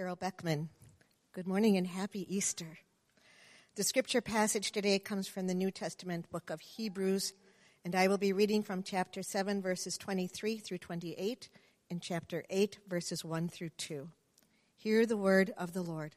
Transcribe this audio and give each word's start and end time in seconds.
Carol 0.00 0.16
Beckman. 0.16 0.70
Good 1.34 1.46
morning 1.46 1.76
and 1.76 1.86
happy 1.86 2.24
Easter. 2.34 2.78
The 3.74 3.84
scripture 3.84 4.22
passage 4.22 4.72
today 4.72 4.98
comes 4.98 5.28
from 5.28 5.46
the 5.46 5.52
New 5.52 5.70
Testament 5.70 6.30
book 6.30 6.48
of 6.48 6.62
Hebrews, 6.62 7.34
and 7.84 7.94
I 7.94 8.08
will 8.08 8.16
be 8.16 8.32
reading 8.32 8.62
from 8.62 8.82
chapter 8.82 9.22
7, 9.22 9.60
verses 9.60 9.98
23 9.98 10.56
through 10.56 10.78
28, 10.78 11.50
and 11.90 12.00
chapter 12.00 12.44
8, 12.48 12.78
verses 12.88 13.26
1 13.26 13.50
through 13.50 13.68
2. 13.76 14.08
Hear 14.74 15.04
the 15.04 15.18
word 15.18 15.52
of 15.58 15.74
the 15.74 15.82
Lord. 15.82 16.16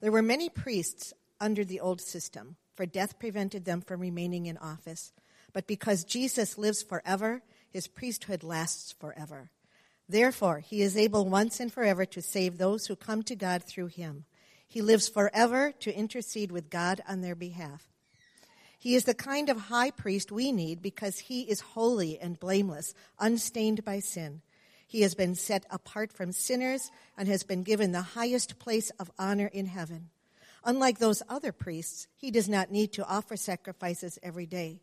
There 0.00 0.12
were 0.12 0.22
many 0.22 0.48
priests 0.48 1.12
under 1.40 1.64
the 1.64 1.80
old 1.80 2.00
system, 2.00 2.54
for 2.76 2.86
death 2.86 3.18
prevented 3.18 3.64
them 3.64 3.80
from 3.80 4.00
remaining 4.00 4.46
in 4.46 4.58
office. 4.58 5.12
But 5.52 5.66
because 5.66 6.04
Jesus 6.04 6.56
lives 6.56 6.84
forever, 6.84 7.42
his 7.68 7.88
priesthood 7.88 8.44
lasts 8.44 8.92
forever. 8.92 9.50
Therefore, 10.08 10.60
he 10.60 10.80
is 10.80 10.96
able 10.96 11.26
once 11.26 11.60
and 11.60 11.72
forever 11.72 12.06
to 12.06 12.22
save 12.22 12.56
those 12.56 12.86
who 12.86 12.96
come 12.96 13.22
to 13.24 13.36
God 13.36 13.62
through 13.62 13.88
him. 13.88 14.24
He 14.66 14.80
lives 14.80 15.08
forever 15.08 15.72
to 15.80 15.94
intercede 15.94 16.50
with 16.50 16.70
God 16.70 17.00
on 17.08 17.20
their 17.20 17.34
behalf. 17.34 17.88
He 18.78 18.94
is 18.94 19.04
the 19.04 19.14
kind 19.14 19.48
of 19.48 19.62
high 19.62 19.90
priest 19.90 20.30
we 20.30 20.52
need 20.52 20.80
because 20.80 21.18
he 21.18 21.42
is 21.42 21.60
holy 21.60 22.18
and 22.18 22.38
blameless, 22.38 22.94
unstained 23.18 23.84
by 23.84 24.00
sin. 24.00 24.40
He 24.86 25.02
has 25.02 25.14
been 25.14 25.34
set 25.34 25.66
apart 25.68 26.12
from 26.12 26.32
sinners 26.32 26.90
and 27.16 27.28
has 27.28 27.42
been 27.42 27.62
given 27.62 27.92
the 27.92 28.00
highest 28.00 28.58
place 28.58 28.90
of 28.98 29.10
honor 29.18 29.50
in 29.52 29.66
heaven. 29.66 30.10
Unlike 30.64 30.98
those 30.98 31.22
other 31.28 31.52
priests, 31.52 32.06
he 32.16 32.30
does 32.30 32.48
not 32.48 32.70
need 32.70 32.92
to 32.94 33.06
offer 33.06 33.36
sacrifices 33.36 34.18
every 34.22 34.46
day. 34.46 34.80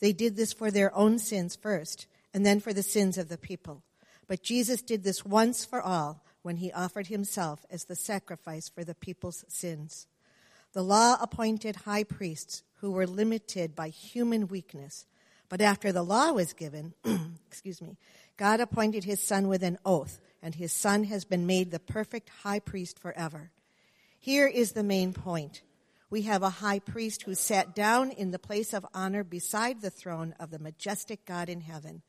They 0.00 0.12
did 0.12 0.36
this 0.36 0.52
for 0.52 0.70
their 0.70 0.94
own 0.94 1.18
sins 1.18 1.56
first, 1.56 2.06
and 2.32 2.46
then 2.46 2.60
for 2.60 2.72
the 2.72 2.82
sins 2.82 3.18
of 3.18 3.28
the 3.28 3.38
people. 3.38 3.82
But 4.30 4.44
Jesus 4.44 4.80
did 4.80 5.02
this 5.02 5.24
once 5.24 5.64
for 5.64 5.82
all 5.82 6.22
when 6.42 6.58
he 6.58 6.70
offered 6.70 7.08
himself 7.08 7.66
as 7.68 7.86
the 7.86 7.96
sacrifice 7.96 8.68
for 8.68 8.84
the 8.84 8.94
people's 8.94 9.44
sins. 9.48 10.06
The 10.72 10.84
law 10.84 11.16
appointed 11.20 11.74
high 11.74 12.04
priests 12.04 12.62
who 12.74 12.92
were 12.92 13.08
limited 13.08 13.74
by 13.74 13.88
human 13.88 14.46
weakness. 14.46 15.04
But 15.48 15.60
after 15.60 15.90
the 15.90 16.04
law 16.04 16.30
was 16.30 16.52
given, 16.52 16.94
excuse 17.48 17.82
me, 17.82 17.96
God 18.36 18.60
appointed 18.60 19.02
his 19.02 19.20
son 19.20 19.48
with 19.48 19.64
an 19.64 19.78
oath, 19.84 20.20
and 20.40 20.54
his 20.54 20.72
son 20.72 21.02
has 21.04 21.24
been 21.24 21.44
made 21.44 21.72
the 21.72 21.80
perfect 21.80 22.30
high 22.44 22.60
priest 22.60 23.00
forever. 23.00 23.50
Here 24.20 24.46
is 24.46 24.72
the 24.72 24.84
main 24.84 25.12
point. 25.12 25.62
We 26.08 26.22
have 26.22 26.44
a 26.44 26.50
high 26.50 26.78
priest 26.78 27.24
who 27.24 27.34
sat 27.34 27.74
down 27.74 28.12
in 28.12 28.30
the 28.30 28.38
place 28.38 28.74
of 28.74 28.86
honor 28.94 29.24
beside 29.24 29.80
the 29.80 29.90
throne 29.90 30.36
of 30.38 30.52
the 30.52 30.60
majestic 30.60 31.24
God 31.24 31.48
in 31.48 31.62
heaven. 31.62 32.02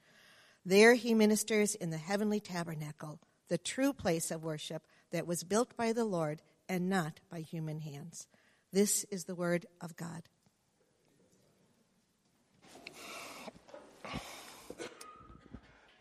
There 0.65 0.93
he 0.93 1.13
ministers 1.13 1.73
in 1.75 1.89
the 1.89 1.97
heavenly 1.97 2.39
tabernacle, 2.39 3.19
the 3.47 3.57
true 3.57 3.93
place 3.93 4.29
of 4.29 4.43
worship 4.43 4.83
that 5.11 5.25
was 5.25 5.43
built 5.43 5.75
by 5.75 5.91
the 5.91 6.05
Lord 6.05 6.41
and 6.69 6.87
not 6.87 7.19
by 7.29 7.41
human 7.41 7.79
hands. 7.79 8.27
This 8.71 9.03
is 9.05 9.25
the 9.25 9.35
word 9.35 9.65
of 9.81 9.95
God. 9.95 10.23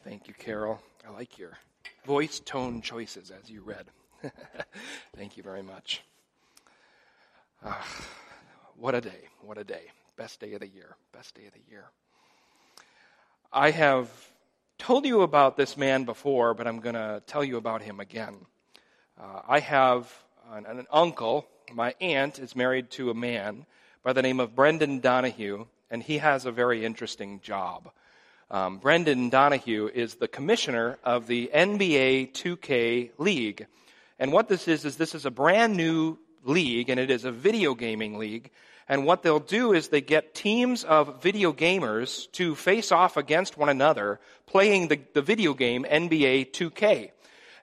Thank 0.04 0.28
you, 0.28 0.34
Carol. 0.34 0.80
I 1.06 1.12
like 1.12 1.38
your 1.38 1.58
voice 2.04 2.40
tone 2.40 2.82
choices 2.82 3.30
as 3.30 3.50
you 3.50 3.62
read. 3.62 3.86
Thank 5.16 5.36
you 5.36 5.42
very 5.42 5.62
much. 5.62 6.02
Uh, 7.64 7.74
what 8.76 8.94
a 8.94 9.00
day. 9.00 9.28
What 9.42 9.58
a 9.58 9.64
day. 9.64 9.82
Best 10.16 10.40
day 10.40 10.52
of 10.54 10.60
the 10.60 10.68
year. 10.68 10.96
Best 11.12 11.34
day 11.34 11.46
of 11.46 11.52
the 11.52 11.60
year. 11.70 11.84
I 13.52 13.70
have 13.70 14.08
told 14.80 15.04
you 15.04 15.20
about 15.20 15.58
this 15.58 15.76
man 15.76 16.04
before, 16.04 16.54
but 16.54 16.66
I'm 16.66 16.80
going 16.80 16.94
to 16.94 17.22
tell 17.26 17.44
you 17.44 17.58
about 17.58 17.82
him 17.82 18.00
again. 18.00 18.46
Uh, 19.20 19.42
I 19.46 19.60
have 19.60 20.10
an, 20.50 20.64
an, 20.64 20.86
uncle. 20.90 21.46
My 21.70 21.94
aunt 22.00 22.38
is 22.38 22.56
married 22.56 22.90
to 22.92 23.10
a 23.10 23.14
man 23.14 23.66
by 24.02 24.14
the 24.14 24.22
name 24.22 24.40
of 24.40 24.56
Brendan 24.56 25.00
Donahue, 25.00 25.66
and 25.90 26.02
he 26.02 26.16
has 26.16 26.46
a 26.46 26.50
very 26.50 26.82
interesting 26.82 27.40
job. 27.40 27.90
Um, 28.50 28.78
Brendan 28.78 29.28
Donahue 29.28 29.90
is 29.92 30.14
the 30.14 30.28
commissioner 30.28 30.98
of 31.04 31.26
the 31.26 31.50
NBA 31.54 32.32
2K 32.32 33.10
League. 33.18 33.66
And 34.18 34.32
what 34.32 34.48
this 34.48 34.66
is, 34.66 34.86
is 34.86 34.96
this 34.96 35.14
is 35.14 35.26
a 35.26 35.30
brand 35.30 35.76
new 35.76 36.16
league, 36.42 36.88
and 36.88 36.98
it 36.98 37.10
is 37.10 37.26
a 37.26 37.30
video 37.30 37.74
gaming 37.74 38.16
league 38.16 38.50
and 38.90 39.06
what 39.06 39.22
they'll 39.22 39.38
do 39.38 39.72
is 39.72 39.88
they 39.88 40.00
get 40.00 40.34
teams 40.34 40.82
of 40.82 41.22
video 41.22 41.52
gamers 41.52 42.30
to 42.32 42.56
face 42.56 42.90
off 42.90 43.16
against 43.16 43.56
one 43.56 43.68
another 43.68 44.18
playing 44.46 44.88
the, 44.88 45.00
the 45.14 45.22
video 45.22 45.54
game 45.54 45.86
NBA 45.88 46.50
2K. 46.50 47.12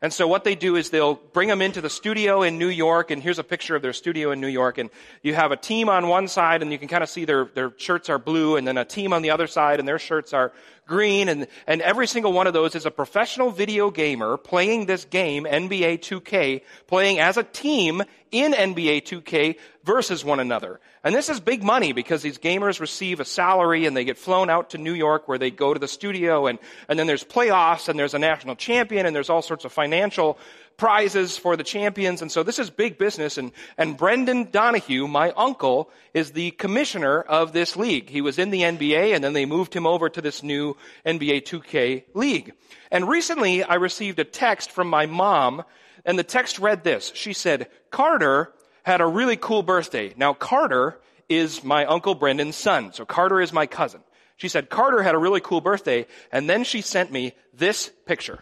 And 0.02 0.14
so 0.14 0.26
what 0.26 0.46
they 0.46 0.56
do 0.56 0.78
is 0.78 0.90
they'll 0.90 1.16
bring 1.16 1.50
them 1.50 1.62
into 1.62 1.82
the 1.82 1.90
studio 1.90 2.44
in 2.44 2.58
New 2.58 2.70
York, 2.70 3.12
and 3.12 3.22
here's 3.22 3.40
a 3.40 3.44
picture 3.44 3.76
of 3.76 3.82
their 3.82 3.92
studio 3.92 4.32
in 4.32 4.40
New 4.40 4.48
York, 4.48 4.78
and 4.78 4.90
you 5.22 5.34
have 5.34 5.52
a 5.52 5.58
team 5.58 5.90
on 5.90 6.08
one 6.08 6.30
side, 6.30 6.62
and 6.62 6.72
you 6.72 6.78
can 6.78 6.88
kind 6.88 7.04
of 7.04 7.10
see 7.10 7.26
their, 7.26 7.46
their 7.46 7.74
shirts 7.76 8.08
are 8.08 8.20
blue, 8.20 8.56
and 8.56 8.66
then 8.66 8.78
a 8.78 8.86
team 8.86 9.12
on 9.12 9.22
the 9.22 9.32
other 9.32 9.48
side, 9.48 9.80
and 9.80 9.88
their 9.88 10.00
shirts 10.00 10.34
are 10.34 10.54
green, 10.88 11.30
and, 11.30 11.48
and 11.68 11.82
every 11.82 12.08
single 12.08 12.34
one 12.34 12.48
of 12.48 12.54
those 12.54 12.74
is 12.76 12.86
a 12.86 12.92
professional 12.92 13.52
video 13.52 13.92
gamer 13.92 14.38
playing 14.38 14.86
this 14.86 15.06
game, 15.06 15.44
NBA 15.46 16.00
2K, 16.00 16.62
playing 16.88 17.20
as 17.20 17.38
a 17.38 17.44
team 17.44 18.02
in 18.32 18.54
NBA 18.54 19.04
2K 19.04 19.58
versus 19.84 20.26
one 20.26 20.40
another. 20.40 20.80
And 21.04 21.16
this 21.16 21.30
is 21.30 21.40
big 21.40 21.64
money 21.64 21.94
because 21.94 22.22
these 22.22 22.38
gamers 22.38 22.80
receive 22.80 23.20
a 23.20 23.26
salary 23.26 23.86
and 23.86 23.96
they 23.96 24.04
get 24.04 24.18
flown 24.18 24.50
out 24.50 24.72
to 24.72 24.78
New 24.78 24.94
York 24.94 25.28
where 25.28 25.38
they 25.38 25.52
go 25.52 25.74
to 25.74 25.80
the 25.80 25.88
studio 25.88 26.48
and, 26.48 26.60
and 26.90 27.00
then 27.00 27.08
there's 27.08 27.24
playoffs 27.24 27.88
and 27.88 27.98
there's 27.98 28.14
a 28.14 28.20
national 28.20 28.56
champion 28.56 29.06
and 29.06 29.16
there's 29.16 29.30
all 29.30 29.42
sorts 29.42 29.64
of 29.64 29.72
financial 29.72 30.38
prizes 30.78 31.38
for 31.38 31.58
the 31.58 31.64
champions. 31.64 32.22
And 32.22 32.32
so 32.32 32.44
this 32.44 32.60
is 32.60 32.70
big 32.70 32.98
business. 32.98 33.38
And, 33.38 33.52
and 33.78 33.98
Brendan 33.98 34.52
Donahue, 34.52 35.08
my 35.08 35.32
uncle, 35.32 35.90
is 36.14 36.32
the 36.32 36.52
commissioner 36.52 37.22
of 37.22 37.52
this 37.52 37.76
league. 37.76 38.10
He 38.10 38.22
was 38.22 38.38
in 38.40 38.52
the 38.52 38.62
NBA 38.62 39.14
and 39.14 39.24
then 39.24 39.34
they 39.34 39.46
moved 39.46 39.74
him 39.74 39.88
over 39.88 40.08
to 40.08 40.22
this 40.22 40.44
new 40.44 40.78
NBA 41.06 41.44
2K 41.44 42.04
league. 42.14 42.54
And 42.92 43.10
recently 43.10 43.64
I 43.64 43.76
received 43.76 44.20
a 44.20 44.24
text 44.24 44.72
from 44.72 44.88
my 44.88 45.08
mom 45.08 45.64
and 46.06 46.18
the 46.18 46.24
text 46.24 46.60
read 46.60 46.84
this. 46.84 47.12
She 47.16 47.34
said, 47.34 47.68
Carter 47.92 48.54
had 48.84 49.02
a 49.02 49.06
really 49.06 49.36
cool 49.36 49.64
birthday. 49.64 50.14
Now, 50.16 50.34
Carter 50.34 51.02
is 51.28 51.64
my 51.64 51.86
Uncle 51.86 52.16
Brendan's 52.16 52.56
son. 52.56 52.94
So 52.94 53.04
Carter 53.04 53.42
is 53.42 53.52
my 53.52 53.66
cousin. 53.66 54.02
She 54.38 54.48
said, 54.48 54.70
Carter 54.70 55.04
had 55.04 55.16
a 55.16 55.18
really 55.18 55.42
cool 55.42 55.60
birthday. 55.60 56.06
And 56.32 56.50
then 56.50 56.64
she 56.64 56.82
sent 56.82 57.12
me 57.12 57.34
this 57.54 57.92
picture. 58.06 58.40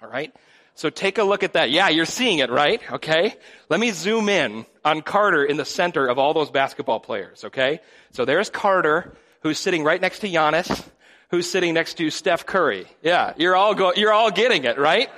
All 0.00 0.08
right. 0.08 0.34
So 0.74 0.90
take 0.90 1.18
a 1.18 1.22
look 1.22 1.42
at 1.42 1.52
that. 1.52 1.70
Yeah, 1.70 1.88
you're 1.88 2.06
seeing 2.06 2.38
it, 2.38 2.50
right? 2.50 2.80
Okay. 2.92 3.34
Let 3.68 3.78
me 3.78 3.90
zoom 3.90 4.28
in 4.28 4.66
on 4.84 5.02
Carter 5.02 5.44
in 5.44 5.56
the 5.56 5.64
center 5.64 6.06
of 6.06 6.18
all 6.18 6.34
those 6.34 6.50
basketball 6.50 7.00
players. 7.00 7.44
Okay. 7.44 7.80
So 8.12 8.24
there's 8.24 8.50
Carter, 8.50 9.14
who's 9.40 9.58
sitting 9.58 9.84
right 9.84 10.00
next 10.00 10.20
to 10.20 10.28
Giannis, 10.28 10.84
who's 11.30 11.48
sitting 11.48 11.74
next 11.74 11.94
to 11.94 12.10
Steph 12.10 12.46
Curry. 12.46 12.86
Yeah, 13.02 13.34
you're 13.36 13.56
all 13.56 13.74
go, 13.74 13.92
you're 13.94 14.12
all 14.12 14.30
getting 14.30 14.64
it, 14.64 14.78
right? 14.78 15.08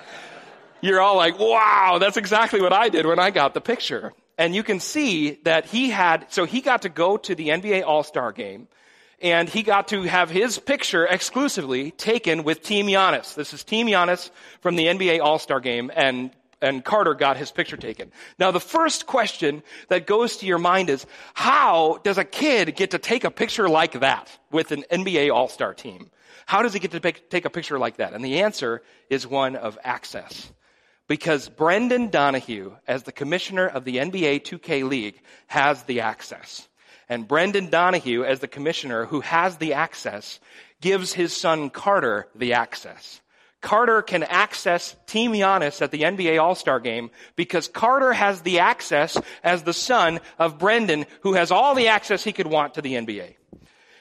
you're 0.84 1.00
all 1.00 1.16
like, 1.16 1.38
wow, 1.38 1.96
that's 1.98 2.16
exactly 2.16 2.60
what 2.60 2.72
I 2.72 2.90
did 2.90 3.06
when 3.06 3.18
I 3.18 3.30
got 3.30 3.54
the 3.54 3.60
picture. 3.60 4.12
And 4.36 4.54
you 4.54 4.62
can 4.62 4.80
see 4.80 5.38
that 5.44 5.64
he 5.64 5.90
had, 5.90 6.26
so 6.30 6.44
he 6.44 6.60
got 6.60 6.82
to 6.82 6.88
go 6.88 7.16
to 7.16 7.34
the 7.34 7.48
NBA 7.48 7.84
All-Star 7.84 8.32
game 8.32 8.68
and 9.24 9.48
he 9.48 9.62
got 9.62 9.88
to 9.88 10.02
have 10.02 10.28
his 10.28 10.58
picture 10.58 11.06
exclusively 11.06 11.90
taken 11.92 12.44
with 12.44 12.62
Team 12.62 12.86
Giannis. 12.86 13.34
This 13.34 13.54
is 13.54 13.64
Team 13.64 13.86
Giannis 13.86 14.30
from 14.60 14.76
the 14.76 14.84
NBA 14.84 15.20
All-Star 15.20 15.58
game 15.58 15.90
and 15.96 16.30
and 16.60 16.82
Carter 16.82 17.12
got 17.12 17.36
his 17.36 17.50
picture 17.50 17.76
taken. 17.76 18.10
Now 18.38 18.50
the 18.50 18.60
first 18.60 19.06
question 19.06 19.62
that 19.88 20.06
goes 20.06 20.38
to 20.38 20.46
your 20.46 20.58
mind 20.58 20.88
is, 20.88 21.04
how 21.34 21.98
does 22.04 22.16
a 22.16 22.24
kid 22.24 22.74
get 22.74 22.92
to 22.92 22.98
take 22.98 23.24
a 23.24 23.30
picture 23.30 23.68
like 23.68 24.00
that 24.00 24.30
with 24.50 24.72
an 24.72 24.84
NBA 24.90 25.34
All-Star 25.34 25.74
team? 25.74 26.10
How 26.46 26.62
does 26.62 26.72
he 26.72 26.78
get 26.78 26.92
to 26.92 27.00
take 27.00 27.44
a 27.44 27.50
picture 27.50 27.78
like 27.78 27.96
that? 27.96 28.14
And 28.14 28.24
the 28.24 28.40
answer 28.40 28.82
is 29.10 29.26
one 29.26 29.56
of 29.56 29.78
access. 29.84 30.52
Because 31.06 31.50
Brendan 31.50 32.08
Donahue, 32.08 32.76
as 32.86 33.02
the 33.02 33.12
commissioner 33.12 33.66
of 33.66 33.84
the 33.84 33.96
NBA 33.96 34.42
2K 34.42 34.88
League, 34.88 35.20
has 35.48 35.82
the 35.82 36.00
access. 36.00 36.66
And 37.08 37.28
Brendan 37.28 37.68
Donahue, 37.68 38.24
as 38.24 38.40
the 38.40 38.48
commissioner 38.48 39.06
who 39.06 39.20
has 39.20 39.56
the 39.56 39.74
access, 39.74 40.40
gives 40.80 41.12
his 41.12 41.36
son 41.36 41.70
Carter 41.70 42.28
the 42.34 42.54
access. 42.54 43.20
Carter 43.60 44.02
can 44.02 44.22
access 44.22 44.94
Team 45.06 45.32
Giannis 45.32 45.80
at 45.80 45.90
the 45.90 46.02
NBA 46.02 46.38
All-Star 46.38 46.80
game 46.80 47.10
because 47.34 47.66
Carter 47.66 48.12
has 48.12 48.42
the 48.42 48.58
access 48.58 49.16
as 49.42 49.62
the 49.62 49.72
son 49.72 50.20
of 50.38 50.58
Brendan, 50.58 51.06
who 51.22 51.32
has 51.32 51.50
all 51.50 51.74
the 51.74 51.88
access 51.88 52.22
he 52.22 52.32
could 52.32 52.46
want 52.46 52.74
to 52.74 52.82
the 52.82 52.92
NBA. 52.92 53.36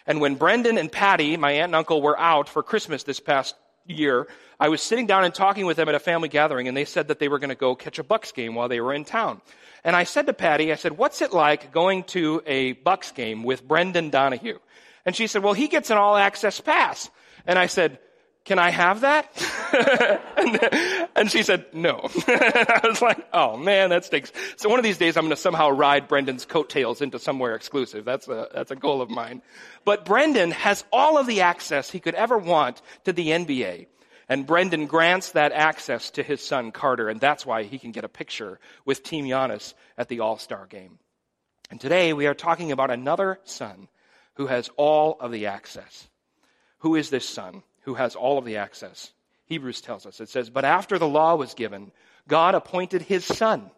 And 0.06 0.20
when 0.20 0.36
Brendan 0.36 0.78
and 0.78 0.92
Patty, 0.92 1.38
my 1.38 1.54
aunt 1.54 1.70
and 1.70 1.76
uncle, 1.76 2.02
were 2.02 2.20
out 2.20 2.50
for 2.50 2.62
Christmas 2.62 3.04
this 3.04 3.22
past 3.22 3.56
year, 3.86 4.28
I 4.60 4.68
was 4.68 4.82
sitting 4.82 5.08
down 5.08 5.24
and 5.24 5.34
talking 5.34 5.66
with 5.66 5.78
them 5.78 5.88
at 5.88 5.96
a 5.96 6.00
family 6.00 6.28
gathering, 6.28 6.68
and 6.68 6.76
they 6.76 6.86
said 6.86 7.08
that 7.08 7.20
they 7.20 7.30
were 7.30 7.40
going 7.40 7.50
to 7.50 7.56
go 7.56 7.74
catch 7.74 8.00
a 8.00 8.04
Bucks 8.04 8.34
game 8.34 8.56
while 8.56 8.68
they 8.68 8.82
were 8.82 8.94
in 8.94 9.06
town. 9.06 9.42
And 9.84 9.96
I 9.96 10.06
said 10.06 10.28
to 10.28 10.34
Patty, 10.34 10.72
I 10.72 10.76
said, 10.76 10.98
what's 10.98 11.22
it 11.22 11.34
like 11.34 11.72
going 11.72 12.04
to 12.06 12.42
a 12.46 12.74
Bucks 12.74 13.12
game 13.12 13.44
with 13.44 13.68
Brendan 13.68 14.10
Donahue? 14.10 14.60
And 15.06 15.16
she 15.16 15.28
said, 15.28 15.44
well, 15.44 15.54
he 15.54 15.68
gets 15.68 15.90
an 15.90 15.98
all 15.98 16.16
access 16.16 16.62
pass. 16.62 17.10
And 17.46 17.60
I 17.60 17.66
said, 17.66 18.00
can 18.46 18.60
I 18.60 18.72
have 18.72 19.02
that? 19.02 20.22
and, 20.38 21.10
and, 21.16 21.32
she 21.32 21.44
said, 21.44 21.66
no. 21.72 22.10
I 22.28 22.82
was 22.84 23.02
like, 23.02 23.26
oh 23.32 23.56
man, 23.56 23.90
that 23.92 24.04
stinks. 24.04 24.34
So 24.58 24.68
one 24.70 24.80
of 24.80 24.84
these 24.84 24.98
days 24.98 25.16
I'm 25.16 25.24
going 25.24 25.36
to 25.36 25.42
somehow 25.42 25.70
ride 25.70 26.10
Brendan's 26.10 26.46
coattails 26.46 27.02
into 27.02 27.20
somewhere 27.20 27.56
exclusive. 27.56 28.04
That's 28.04 28.28
a, 28.28 28.50
that's 28.54 28.72
a 28.72 28.76
goal 28.76 29.02
of 29.02 29.10
mine. 29.10 29.42
But 29.86 30.04
Brendan 30.04 30.52
has 30.52 30.84
all 30.92 31.18
of 31.18 31.26
the 31.26 31.42
access 31.42 31.90
he 31.90 32.02
could 32.02 32.16
ever 32.16 32.38
want 32.38 32.82
to 33.06 33.14
the 33.14 33.28
NBA. 33.30 33.88
And 34.30 34.46
Brendan 34.48 34.88
grants 34.88 35.32
that 35.32 35.52
access 35.52 36.12
to 36.12 36.24
his 36.24 36.42
son 36.42 36.72
Carter, 36.72 37.10
and 37.10 37.20
that's 37.20 37.46
why 37.46 37.64
he 37.64 37.78
can 37.78 37.92
get 37.92 38.06
a 38.06 38.10
picture 38.10 38.60
with 38.86 39.04
Team 39.04 39.26
Giannis 39.26 39.74
at 39.98 40.08
the 40.08 40.22
All-Star 40.22 40.66
game. 40.66 41.00
And 41.70 41.80
today 41.80 42.14
we 42.14 42.28
are 42.28 42.34
talking 42.34 42.72
about 42.72 42.92
another 42.92 43.40
son 43.44 43.88
who 44.36 44.48
has 44.48 44.70
all 44.78 45.18
of 45.20 45.32
the 45.32 45.48
access. 45.48 46.08
Who 46.80 46.96
is 46.96 47.10
this 47.10 47.28
son 47.28 47.64
who 47.82 47.96
has 47.96 48.16
all 48.16 48.38
of 48.38 48.46
the 48.46 48.58
access? 48.58 49.12
Hebrews 49.46 49.82
tells 49.82 50.06
us. 50.06 50.20
It 50.20 50.30
says, 50.30 50.50
But 50.50 50.66
after 50.66 50.98
the 50.98 51.08
law 51.08 51.36
was 51.36 51.54
given, 51.54 51.92
God 52.28 52.56
appointed 52.56 53.02
his 53.02 53.26
son 53.26 53.72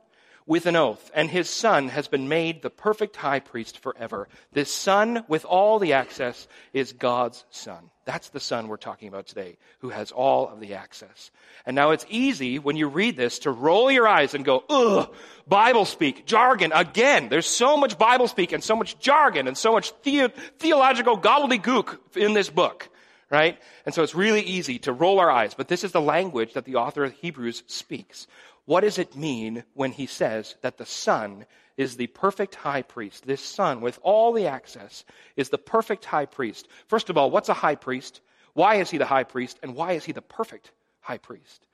with 0.48 0.68
an 0.68 0.76
oath, 0.76 1.10
and 1.16 1.30
his 1.30 1.50
son 1.50 1.90
has 1.90 2.08
been 2.08 2.28
made 2.28 2.62
the 2.62 2.70
perfect 2.70 3.16
high 3.16 3.40
priest 3.40 3.80
forever. 3.80 4.28
This 4.54 4.72
son 4.72 5.24
with 5.28 5.44
all 5.44 5.80
the 5.80 5.94
access 5.94 6.48
is 6.72 6.94
God's 6.94 7.46
son. 7.50 7.90
That's 8.06 8.30
the 8.30 8.40
son 8.40 8.68
we're 8.68 8.78
talking 8.78 9.08
about 9.08 9.26
today, 9.26 9.58
who 9.80 9.90
has 9.90 10.12
all 10.12 10.48
of 10.48 10.60
the 10.60 10.76
access. 10.76 11.32
And 11.66 11.76
now 11.76 11.90
it's 11.90 12.06
easy 12.08 12.60
when 12.60 12.76
you 12.76 12.88
read 12.88 13.18
this 13.18 13.40
to 13.40 13.52
roll 13.52 13.90
your 13.90 14.08
eyes 14.08 14.36
and 14.36 14.46
go, 14.46 14.64
ugh, 14.70 15.12
Bible 15.48 15.86
speak, 15.86 16.28
jargon, 16.28 16.72
again. 16.72 17.30
There's 17.30 17.48
so 17.48 17.76
much 17.76 17.98
Bible 17.98 18.28
speak 18.28 18.52
and 18.52 18.64
so 18.64 18.76
much 18.76 19.00
jargon 19.00 19.48
and 19.48 19.58
so 19.58 19.72
much 19.72 19.92
the- 20.04 20.32
theological 20.60 21.18
gobbledygook 21.18 21.98
in 22.16 22.34
this 22.34 22.52
book, 22.52 22.90
right? 23.32 23.58
And 23.88 23.96
so 23.96 24.04
it's 24.04 24.14
really 24.14 24.42
easy 24.42 24.78
to 24.80 24.94
roll 24.94 25.20
our 25.20 25.32
eyes, 25.32 25.56
but 25.56 25.68
this 25.68 25.84
is 25.84 25.92
the 25.92 26.02
language 26.02 26.54
that 26.54 26.66
the 26.66 26.76
author 26.76 27.06
of 27.06 27.14
Hebrews 27.14 27.64
speaks. 27.66 28.28
What 28.66 28.82
does 28.82 28.98
it 28.98 29.16
mean 29.16 29.64
when 29.74 29.92
he 29.92 30.08
says 30.08 30.56
that 30.62 30.78
the 30.78 30.86
Son 30.86 31.46
is 31.78 31.98
the 31.98 32.08
perfect 32.08 32.56
high 32.56 32.82
priest? 32.82 33.26
This 33.26 33.42
Son, 33.42 33.82
with 33.82 34.00
all 34.02 34.34
the 34.34 34.48
access, 34.48 35.06
is 35.36 35.50
the 35.50 35.58
perfect 35.58 36.06
high 36.06 36.26
priest. 36.26 36.68
First 36.88 37.10
of 37.10 37.18
all, 37.18 37.30
what's 37.30 37.50
a 37.50 37.54
high 37.54 37.76
priest? 37.76 38.22
Why 38.54 38.76
is 38.76 38.90
he 38.90 38.98
the 38.98 39.06
high 39.06 39.24
priest? 39.24 39.60
And 39.62 39.76
why 39.76 39.94
is 39.94 40.06
he 40.06 40.14
the 40.14 40.22
perfect 40.22 40.72
high 41.00 41.20
priest? 41.20 41.68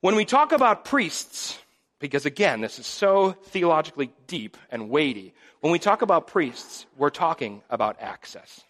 When 0.00 0.14
we 0.14 0.24
talk 0.24 0.52
about 0.52 0.84
priests, 0.84 1.58
because 1.98 2.26
again, 2.26 2.60
this 2.60 2.78
is 2.78 2.86
so 2.86 3.32
theologically 3.32 4.12
deep 4.26 4.56
and 4.70 4.90
weighty, 4.90 5.34
when 5.60 5.72
we 5.72 5.78
talk 5.78 6.02
about 6.02 6.26
priests, 6.26 6.86
we're 6.96 7.10
talking 7.10 7.62
about 7.70 7.96
access 8.00 8.62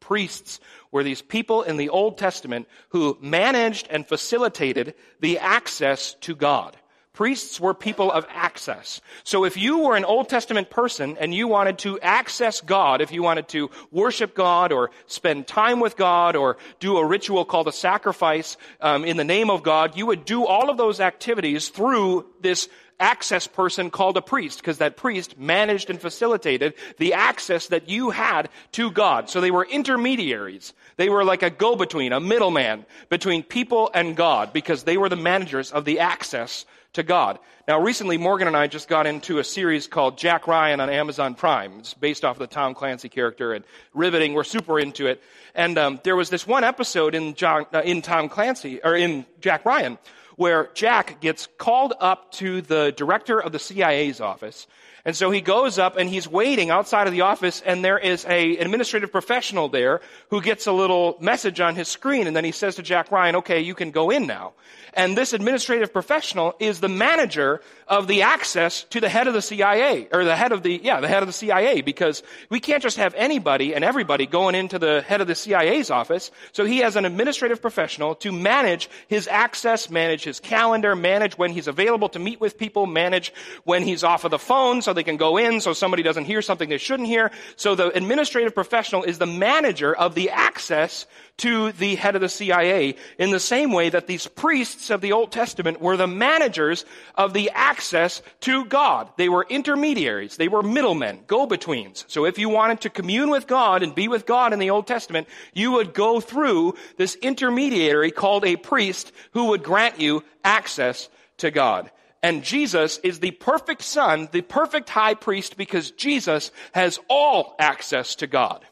priests 0.00 0.60
were 0.90 1.04
these 1.04 1.22
people 1.22 1.62
in 1.62 1.76
the 1.76 1.90
Old 1.90 2.18
Testament 2.18 2.68
who 2.88 3.16
managed 3.20 3.86
and 3.90 4.06
facilitated 4.06 4.94
the 5.20 5.38
access 5.38 6.14
to 6.22 6.34
God. 6.34 6.76
Priests 7.12 7.60
were 7.60 7.74
people 7.74 8.10
of 8.10 8.24
access. 8.30 9.00
So 9.24 9.44
if 9.44 9.56
you 9.56 9.80
were 9.80 9.96
an 9.96 10.04
Old 10.04 10.28
Testament 10.28 10.70
person 10.70 11.18
and 11.18 11.34
you 11.34 11.48
wanted 11.48 11.78
to 11.80 12.00
access 12.00 12.60
God, 12.60 13.02
if 13.02 13.12
you 13.12 13.22
wanted 13.22 13.48
to 13.48 13.68
worship 13.90 14.34
God 14.34 14.72
or 14.72 14.90
spend 15.06 15.46
time 15.46 15.80
with 15.80 15.96
God 15.96 16.34
or 16.34 16.56
do 16.78 16.96
a 16.96 17.04
ritual 17.04 17.44
called 17.44 17.68
a 17.68 17.72
sacrifice 17.72 18.56
um, 18.80 19.04
in 19.04 19.16
the 19.16 19.24
name 19.24 19.50
of 19.50 19.62
God, 19.62 19.96
you 19.96 20.06
would 20.06 20.24
do 20.24 20.46
all 20.46 20.70
of 20.70 20.78
those 20.78 21.00
activities 21.00 21.68
through 21.68 22.26
this 22.40 22.68
access 23.00 23.46
person 23.46 23.90
called 23.90 24.16
a 24.16 24.22
priest 24.22 24.58
because 24.58 24.78
that 24.78 24.96
priest 24.96 25.38
managed 25.38 25.90
and 25.90 26.00
facilitated 26.00 26.74
the 26.98 27.14
access 27.14 27.68
that 27.68 27.88
you 27.88 28.10
had 28.10 28.48
to 28.72 28.90
God. 28.90 29.30
So 29.30 29.40
they 29.40 29.50
were 29.50 29.64
intermediaries. 29.64 30.72
They 30.96 31.08
were 31.08 31.24
like 31.24 31.42
a 31.42 31.50
go-between, 31.50 32.12
a 32.12 32.20
middleman 32.20 32.84
between 33.08 33.42
people 33.42 33.90
and 33.94 34.16
God 34.16 34.52
because 34.52 34.84
they 34.84 34.98
were 34.98 35.08
the 35.08 35.16
managers 35.16 35.72
of 35.72 35.84
the 35.84 36.00
access 36.00 36.66
to 36.92 37.02
God. 37.02 37.38
Now 37.68 37.80
recently 37.80 38.18
Morgan 38.18 38.48
and 38.48 38.56
I 38.56 38.66
just 38.66 38.88
got 38.88 39.06
into 39.06 39.38
a 39.38 39.44
series 39.44 39.86
called 39.86 40.18
Jack 40.18 40.46
Ryan 40.48 40.80
on 40.80 40.90
Amazon 40.90 41.34
Prime. 41.34 41.78
It's 41.78 41.94
based 41.94 42.24
off 42.24 42.36
of 42.36 42.40
the 42.40 42.52
Tom 42.52 42.74
Clancy 42.74 43.08
character 43.08 43.52
and 43.52 43.64
riveting. 43.94 44.34
We're 44.34 44.44
super 44.44 44.78
into 44.78 45.06
it. 45.06 45.22
And 45.54 45.78
um, 45.78 46.00
there 46.02 46.16
was 46.16 46.30
this 46.30 46.46
one 46.46 46.64
episode 46.64 47.14
in, 47.14 47.34
John, 47.34 47.66
uh, 47.72 47.82
in 47.82 48.02
Tom 48.02 48.28
Clancy, 48.28 48.80
or 48.82 48.94
in 48.96 49.24
Jack 49.40 49.64
Ryan, 49.64 49.98
where 50.40 50.70
Jack 50.72 51.20
gets 51.20 51.48
called 51.58 51.92
up 52.00 52.32
to 52.32 52.62
the 52.62 52.94
director 52.96 53.38
of 53.38 53.52
the 53.52 53.58
CIA's 53.58 54.22
office. 54.22 54.66
And 55.04 55.16
so 55.16 55.30
he 55.30 55.40
goes 55.40 55.78
up 55.78 55.96
and 55.96 56.08
he's 56.08 56.28
waiting 56.28 56.70
outside 56.70 57.06
of 57.06 57.12
the 57.12 57.22
office 57.22 57.62
and 57.64 57.84
there 57.84 57.98
is 57.98 58.24
a 58.26 58.56
administrative 58.58 59.10
professional 59.10 59.68
there 59.68 60.00
who 60.30 60.40
gets 60.42 60.66
a 60.66 60.72
little 60.72 61.16
message 61.20 61.60
on 61.60 61.74
his 61.74 61.88
screen 61.88 62.26
and 62.26 62.36
then 62.36 62.44
he 62.44 62.52
says 62.52 62.76
to 62.76 62.82
Jack 62.82 63.10
Ryan, 63.10 63.36
okay, 63.36 63.60
you 63.60 63.74
can 63.74 63.90
go 63.90 64.10
in 64.10 64.26
now. 64.26 64.52
And 64.94 65.16
this 65.16 65.32
administrative 65.32 65.92
professional 65.92 66.54
is 66.58 66.80
the 66.80 66.88
manager 66.88 67.60
of 67.86 68.06
the 68.06 68.22
access 68.22 68.84
to 68.84 69.00
the 69.00 69.08
head 69.08 69.26
of 69.26 69.34
the 69.34 69.42
CIA, 69.42 70.08
or 70.12 70.24
the 70.24 70.36
head 70.36 70.52
of 70.52 70.62
the, 70.62 70.80
yeah, 70.82 71.00
the 71.00 71.08
head 71.08 71.22
of 71.22 71.28
the 71.28 71.32
CIA, 71.32 71.80
because 71.80 72.22
we 72.48 72.60
can't 72.60 72.82
just 72.82 72.96
have 72.96 73.14
anybody 73.14 73.74
and 73.74 73.84
everybody 73.84 74.26
going 74.26 74.54
into 74.54 74.78
the 74.78 75.02
head 75.02 75.20
of 75.20 75.26
the 75.26 75.34
CIA's 75.34 75.90
office. 75.90 76.30
So 76.52 76.64
he 76.64 76.78
has 76.78 76.96
an 76.96 77.04
administrative 77.04 77.60
professional 77.60 78.14
to 78.16 78.32
manage 78.32 78.90
his 79.08 79.28
access, 79.28 79.90
manage 79.90 80.24
his 80.24 80.40
calendar, 80.40 80.96
manage 80.96 81.38
when 81.38 81.52
he's 81.52 81.68
available 81.68 82.08
to 82.10 82.18
meet 82.18 82.40
with 82.40 82.58
people, 82.58 82.86
manage 82.86 83.32
when 83.64 83.82
he's 83.82 84.04
off 84.04 84.24
of 84.24 84.30
the 84.30 84.38
phone 84.38 84.82
so 84.90 84.94
they 84.94 85.04
can 85.04 85.16
go 85.16 85.36
in 85.36 85.60
so 85.60 85.72
somebody 85.72 86.02
doesn't 86.02 86.24
hear 86.24 86.42
something 86.42 86.68
they 86.68 86.76
shouldn't 86.76 87.08
hear. 87.08 87.30
So 87.54 87.76
the 87.76 87.96
administrative 87.96 88.56
professional 88.56 89.04
is 89.04 89.18
the 89.18 89.26
manager 89.26 89.94
of 89.94 90.16
the 90.16 90.30
access 90.30 91.06
to 91.38 91.70
the 91.70 91.94
head 91.94 92.16
of 92.16 92.20
the 92.20 92.28
CIA 92.28 92.96
in 93.16 93.30
the 93.30 93.38
same 93.38 93.70
way 93.70 93.88
that 93.88 94.08
these 94.08 94.26
priests 94.26 94.90
of 94.90 95.00
the 95.00 95.12
Old 95.12 95.30
Testament 95.30 95.80
were 95.80 95.96
the 95.96 96.08
managers 96.08 96.84
of 97.14 97.34
the 97.34 97.50
access 97.54 98.20
to 98.40 98.64
God. 98.64 99.08
They 99.16 99.28
were 99.28 99.46
intermediaries. 99.48 100.36
They 100.36 100.48
were 100.48 100.62
middlemen, 100.62 101.20
go-betweens. 101.28 102.04
So 102.08 102.26
if 102.26 102.36
you 102.36 102.48
wanted 102.48 102.80
to 102.80 102.90
commune 102.90 103.30
with 103.30 103.46
God 103.46 103.84
and 103.84 103.94
be 103.94 104.08
with 104.08 104.26
God 104.26 104.52
in 104.52 104.58
the 104.58 104.70
Old 104.70 104.88
Testament, 104.88 105.28
you 105.54 105.70
would 105.70 105.94
go 105.94 106.20
through 106.20 106.74
this 106.96 107.14
intermediary 107.14 108.10
called 108.10 108.44
a 108.44 108.56
priest 108.56 109.12
who 109.34 109.50
would 109.50 109.62
grant 109.62 110.00
you 110.00 110.24
access 110.42 111.08
to 111.38 111.52
God. 111.52 111.92
And 112.22 112.44
Jesus 112.44 112.98
is 112.98 113.20
the 113.20 113.30
perfect 113.30 113.82
son, 113.82 114.28
the 114.30 114.42
perfect 114.42 114.90
high 114.90 115.14
priest 115.14 115.56
because 115.56 115.90
Jesus 115.92 116.50
has 116.72 116.98
all 117.08 117.54
access 117.58 118.14
to 118.16 118.26
God. 118.26 118.64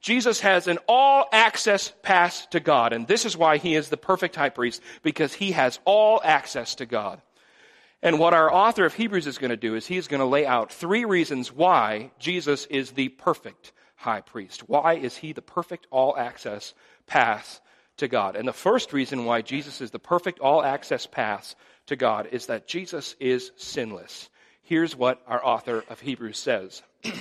Jesus 0.00 0.40
has 0.40 0.68
an 0.68 0.78
all 0.88 1.26
access 1.32 1.92
pass 2.02 2.46
to 2.46 2.60
God. 2.60 2.92
And 2.92 3.06
this 3.06 3.24
is 3.24 3.36
why 3.36 3.58
he 3.58 3.74
is 3.74 3.88
the 3.88 3.96
perfect 3.96 4.36
high 4.36 4.50
priest, 4.50 4.80
because 5.02 5.34
he 5.34 5.52
has 5.52 5.78
all 5.84 6.20
access 6.22 6.76
to 6.76 6.86
God. 6.86 7.20
And 8.02 8.18
what 8.18 8.34
our 8.34 8.52
author 8.52 8.84
of 8.84 8.94
Hebrews 8.94 9.26
is 9.26 9.38
going 9.38 9.50
to 9.50 9.56
do 9.56 9.74
is 9.74 9.86
he's 9.86 10.06
going 10.06 10.20
to 10.20 10.26
lay 10.26 10.46
out 10.46 10.72
three 10.72 11.04
reasons 11.04 11.52
why 11.52 12.12
Jesus 12.18 12.66
is 12.66 12.92
the 12.92 13.08
perfect 13.08 13.72
high 13.96 14.20
priest. 14.20 14.68
Why 14.68 14.94
is 14.94 15.16
he 15.16 15.32
the 15.32 15.42
perfect 15.42 15.86
all 15.90 16.16
access 16.16 16.74
pass 17.06 17.60
to 17.96 18.06
God? 18.06 18.36
And 18.36 18.46
the 18.46 18.52
first 18.52 18.92
reason 18.92 19.24
why 19.24 19.42
Jesus 19.42 19.80
is 19.80 19.90
the 19.90 19.98
perfect 19.98 20.38
all 20.38 20.62
access 20.62 21.06
pass 21.06 21.56
to 21.86 21.96
God 21.96 22.28
is 22.32 22.46
that 22.46 22.66
Jesus 22.66 23.14
is 23.20 23.52
sinless. 23.56 24.28
Here's 24.62 24.96
what 24.96 25.22
our 25.26 25.44
author 25.44 25.84
of 25.88 26.00
Hebrews 26.00 26.38
says. 26.38 26.82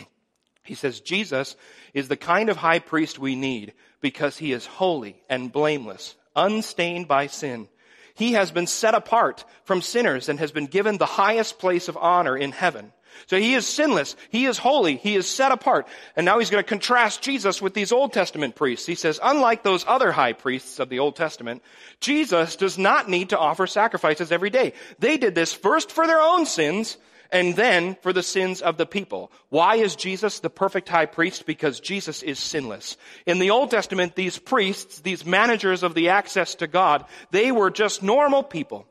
He 0.66 0.74
says, 0.74 1.00
Jesus 1.00 1.56
is 1.94 2.08
the 2.08 2.18
kind 2.18 2.50
of 2.50 2.58
high 2.58 2.80
priest 2.80 3.20
we 3.20 3.36
need 3.36 3.74
because 4.02 4.38
he 4.38 4.52
is 4.52 4.66
holy 4.66 5.22
and 5.30 5.52
blameless, 5.52 6.16
unstained 6.36 7.08
by 7.08 7.28
sin. 7.28 7.70
He 8.16 8.34
has 8.34 8.50
been 8.50 8.66
set 8.66 8.96
apart 8.96 9.46
from 9.64 9.82
sinners 9.82 10.28
and 10.28 10.40
has 10.40 10.52
been 10.52 10.66
given 10.66 10.98
the 10.98 11.06
highest 11.06 11.60
place 11.60 11.88
of 11.88 11.98
honor 11.98 12.36
in 12.36 12.52
heaven. 12.52 12.92
So 13.28 13.38
he 13.38 13.54
is 13.56 13.66
sinless. 13.66 14.16
He 14.30 14.46
is 14.46 14.58
holy. 14.58 14.98
He 14.98 15.16
is 15.16 15.30
set 15.30 15.52
apart. 15.52 15.88
And 16.16 16.26
now 16.26 16.40
he's 16.40 16.50
going 16.50 16.64
to 16.64 16.68
contrast 16.68 17.22
Jesus 17.22 17.62
with 17.62 17.74
these 17.74 17.92
Old 17.92 18.14
Testament 18.14 18.56
priests. 18.56 18.86
He 18.86 18.96
says, 18.96 19.20
unlike 19.22 19.64
those 19.64 19.86
other 19.88 20.12
high 20.12 20.34
priests 20.34 20.80
of 20.80 20.90
the 20.90 21.00
Old 21.00 21.16
Testament, 21.16 21.64
Jesus 22.00 22.56
does 22.56 22.78
not 22.78 23.10
need 23.10 23.30
to 23.30 23.40
offer 23.40 23.68
sacrifices 23.68 24.32
every 24.32 24.50
day. 24.50 24.74
They 25.00 25.18
did 25.18 25.36
this 25.36 25.54
first 25.54 25.92
for 25.92 26.08
their 26.08 26.22
own 26.22 26.46
sins 26.46 26.98
and 27.32 27.56
then 27.56 27.98
for 28.02 28.14
the 28.14 28.24
sins 28.24 28.62
of 28.62 28.78
the 28.78 28.86
people. 28.86 29.32
Why 29.50 29.78
is 29.78 29.96
Jesus 29.96 30.40
the 30.40 30.50
perfect 30.50 30.90
high 30.90 31.06
priest? 31.06 31.46
Because 31.46 31.80
Jesus 31.80 32.24
is 32.24 32.40
sinless. 32.40 32.98
In 33.26 33.40
the 33.40 33.52
Old 33.52 33.72
Testament, 33.72 34.16
these 34.16 34.38
priests, 34.38 35.02
these 35.02 35.26
managers 35.26 35.84
of 35.84 35.96
the 35.96 36.10
access 36.10 36.56
to 36.56 36.68
God, 36.68 37.06
they 37.32 37.52
were 37.52 37.72
just 37.72 38.04
normal 38.04 38.44
people. 38.44 38.86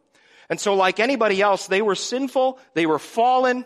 And 0.50 0.60
so 0.60 0.74
like 0.74 1.00
anybody 1.00 1.40
else, 1.40 1.68
they 1.68 1.80
were 1.80 1.94
sinful, 1.94 2.58
they 2.74 2.86
were 2.86 2.98
fallen, 2.98 3.64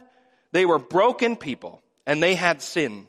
they 0.52 0.67
were 0.67 0.78
broken 0.78 1.37
people, 1.37 1.83
and 2.07 2.23
they 2.23 2.35
had 2.35 2.62
sin. 2.62 3.07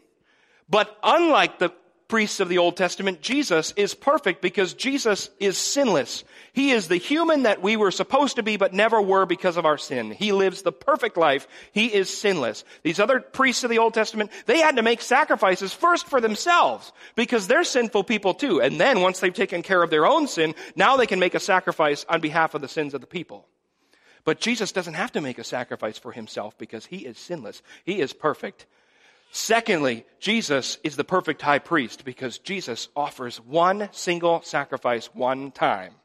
But 0.69 0.95
unlike 1.03 1.59
the 1.59 1.73
priests 2.09 2.39
of 2.39 2.49
the 2.49 2.57
Old 2.57 2.75
Testament, 2.75 3.21
Jesus 3.21 3.71
is 3.77 3.93
perfect 3.93 4.41
because 4.41 4.73
Jesus 4.73 5.29
is 5.39 5.57
sinless. 5.57 6.23
He 6.53 6.71
is 6.71 6.87
the 6.87 6.97
human 6.97 7.43
that 7.43 7.61
we 7.61 7.77
were 7.77 7.91
supposed 7.91 8.35
to 8.35 8.43
be 8.43 8.57
but 8.57 8.73
never 8.73 8.99
were 9.01 9.25
because 9.25 9.57
of 9.57 9.65
our 9.65 9.77
sin. 9.77 10.11
He 10.11 10.31
lives 10.31 10.63
the 10.63 10.71
perfect 10.71 11.15
life. 11.15 11.47
He 11.71 11.85
is 11.85 12.09
sinless. 12.15 12.65
These 12.83 12.99
other 12.99 13.19
priests 13.19 13.63
of 13.63 13.69
the 13.69 13.77
Old 13.77 13.93
Testament, 13.93 14.31
they 14.47 14.57
had 14.57 14.75
to 14.75 14.81
make 14.81 15.01
sacrifices 15.01 15.71
first 15.71 16.07
for 16.07 16.19
themselves 16.19 16.91
because 17.15 17.47
they're 17.47 17.63
sinful 17.63 18.03
people 18.03 18.33
too. 18.33 18.59
And 18.59 18.81
then 18.81 19.01
once 19.01 19.19
they've 19.19 19.33
taken 19.33 19.61
care 19.61 19.83
of 19.83 19.91
their 19.91 20.07
own 20.07 20.27
sin, 20.27 20.55
now 20.75 20.97
they 20.97 21.07
can 21.07 21.19
make 21.19 21.35
a 21.35 21.39
sacrifice 21.39 22.05
on 22.09 22.21
behalf 22.21 22.55
of 22.55 22.61
the 22.61 22.67
sins 22.67 22.95
of 22.95 23.01
the 23.01 23.07
people. 23.07 23.47
But 24.29 24.39
Jesus 24.39 24.71
doesn't 24.71 24.93
have 24.93 25.13
to 25.13 25.21
make 25.21 25.39
a 25.39 25.43
sacrifice 25.43 25.97
for 25.97 26.11
himself 26.11 26.55
because 26.59 26.85
he 26.85 26.97
is 26.97 27.17
sinless. 27.17 27.63
He 27.83 27.99
is 27.99 28.13
perfect. 28.13 28.67
Secondly, 29.31 30.05
Jesus 30.19 30.77
is 30.83 30.95
the 30.95 31.03
perfect 31.03 31.41
high 31.41 31.57
priest 31.57 32.05
because 32.05 32.37
Jesus 32.37 32.89
offers 32.95 33.37
one 33.37 33.89
single 33.91 34.43
sacrifice 34.43 35.07
one 35.15 35.49
time. 35.49 35.95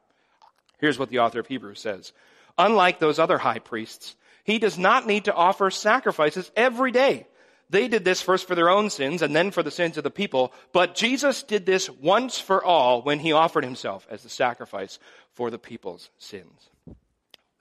Here's 0.79 0.99
what 0.99 1.11
the 1.11 1.19
author 1.19 1.41
of 1.41 1.49
Hebrews 1.49 1.81
says. 1.81 2.15
Unlike 2.57 2.99
those 2.99 3.19
other 3.19 3.37
high 3.37 3.59
priests, 3.59 4.17
he 4.43 4.59
does 4.59 4.79
not 4.79 5.07
need 5.07 5.27
to 5.27 5.35
offer 5.35 5.71
sacrifices 5.71 6.51
every 6.57 6.93
day. 6.93 7.27
They 7.69 7.89
did 7.89 8.07
this 8.07 8.23
first 8.23 8.49
for 8.49 8.55
their 8.55 8.71
own 8.71 8.89
sins 8.89 9.21
and 9.21 9.37
then 9.37 9.51
for 9.51 9.63
the 9.63 9.71
sins 9.71 9.99
of 9.99 10.03
the 10.03 10.11
people, 10.11 10.55
but 10.73 10.95
Jesus 10.95 11.43
did 11.43 11.67
this 11.67 11.91
once 11.91 12.41
for 12.41 12.65
all 12.65 13.03
when 13.03 13.19
he 13.19 13.33
offered 13.33 13.65
himself 13.65 14.07
as 14.11 14.23
the 14.23 14.31
sacrifice 14.31 14.99
for 15.35 15.51
the 15.51 15.59
people's 15.59 16.09
sins. 16.17 16.71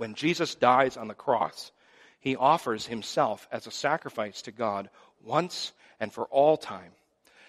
When 0.04 0.16
Jesus 0.16 0.54
dies 0.56 0.98
on 0.98 1.08
the 1.08 1.14
cross, 1.14 1.72
he 2.20 2.36
offers 2.36 2.86
himself 2.88 3.48
as 3.54 3.68
a 3.68 3.72
sacrifice 3.72 4.42
to 4.42 4.52
God 4.52 4.90
once 5.24 5.72
and 5.98 6.12
for 6.12 6.26
all 6.26 6.58
time, 6.58 6.92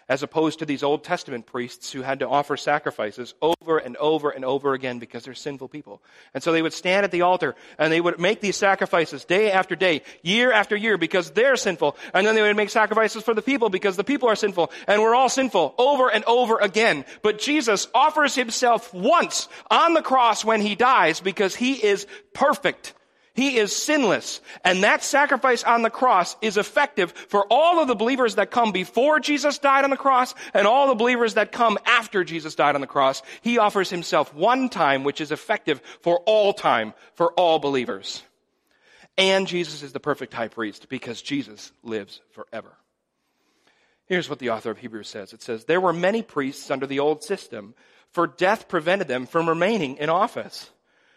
as 0.08 0.22
opposed 0.22 0.58
to 0.58 0.66
these 0.66 0.82
Old 0.82 1.04
Testament 1.04 1.46
priests 1.46 1.92
who 1.92 2.02
had 2.02 2.20
to 2.20 2.28
offer 2.28 2.56
sacrifices 2.56 3.34
over 3.40 3.78
and 3.78 3.96
over 3.96 4.30
and 4.30 4.44
over 4.44 4.74
again 4.74 4.98
because 4.98 5.24
they're 5.24 5.34
sinful 5.34 5.68
people. 5.68 6.02
And 6.34 6.42
so 6.42 6.52
they 6.52 6.62
would 6.62 6.72
stand 6.72 7.04
at 7.04 7.10
the 7.10 7.22
altar 7.22 7.54
and 7.78 7.92
they 7.92 8.00
would 8.00 8.20
make 8.20 8.40
these 8.40 8.56
sacrifices 8.56 9.24
day 9.24 9.50
after 9.50 9.76
day, 9.76 10.02
year 10.22 10.52
after 10.52 10.76
year 10.76 10.98
because 10.98 11.30
they're 11.30 11.56
sinful. 11.56 11.96
And 12.12 12.26
then 12.26 12.34
they 12.34 12.42
would 12.42 12.56
make 12.56 12.70
sacrifices 12.70 13.22
for 13.22 13.34
the 13.34 13.42
people 13.42 13.70
because 13.70 13.96
the 13.96 14.04
people 14.04 14.28
are 14.28 14.36
sinful. 14.36 14.70
And 14.86 15.00
we're 15.00 15.14
all 15.14 15.28
sinful 15.28 15.74
over 15.78 16.10
and 16.10 16.24
over 16.24 16.58
again. 16.58 17.04
But 17.22 17.38
Jesus 17.38 17.88
offers 17.94 18.34
himself 18.34 18.92
once 18.92 19.48
on 19.70 19.94
the 19.94 20.02
cross 20.02 20.44
when 20.44 20.60
he 20.60 20.74
dies 20.74 21.20
because 21.20 21.54
he 21.54 21.74
is 21.74 22.06
perfect. 22.32 22.94
He 23.34 23.56
is 23.56 23.74
sinless. 23.74 24.40
And 24.64 24.84
that 24.84 25.02
sacrifice 25.02 25.64
on 25.64 25.82
the 25.82 25.90
cross 25.90 26.36
is 26.40 26.56
effective 26.56 27.10
for 27.12 27.44
all 27.50 27.80
of 27.80 27.88
the 27.88 27.96
believers 27.96 28.36
that 28.36 28.52
come 28.52 28.70
before 28.70 29.18
Jesus 29.18 29.58
died 29.58 29.82
on 29.82 29.90
the 29.90 29.96
cross 29.96 30.34
and 30.54 30.68
all 30.68 30.86
the 30.86 30.94
believers 30.94 31.34
that 31.34 31.50
come 31.50 31.76
after 31.84 32.22
Jesus 32.22 32.54
died 32.54 32.76
on 32.76 32.80
the 32.80 32.86
cross. 32.86 33.22
He 33.42 33.58
offers 33.58 33.90
himself 33.90 34.32
one 34.34 34.68
time, 34.68 35.02
which 35.02 35.20
is 35.20 35.32
effective 35.32 35.82
for 36.00 36.20
all 36.26 36.52
time, 36.52 36.94
for 37.14 37.32
all 37.32 37.58
believers. 37.58 38.22
And 39.18 39.48
Jesus 39.48 39.82
is 39.82 39.92
the 39.92 40.00
perfect 40.00 40.32
high 40.32 40.48
priest 40.48 40.88
because 40.88 41.20
Jesus 41.20 41.72
lives 41.82 42.20
forever. 42.30 42.72
Here's 44.06 44.30
what 44.30 44.38
the 44.38 44.50
author 44.50 44.70
of 44.70 44.78
Hebrews 44.78 45.08
says. 45.08 45.32
It 45.32 45.42
says, 45.42 45.64
There 45.64 45.80
were 45.80 45.92
many 45.92 46.22
priests 46.22 46.70
under 46.70 46.86
the 46.86 47.00
old 47.00 47.24
system, 47.24 47.74
for 48.10 48.28
death 48.28 48.68
prevented 48.68 49.08
them 49.08 49.26
from 49.26 49.48
remaining 49.48 49.96
in 49.96 50.08
office. 50.08 50.70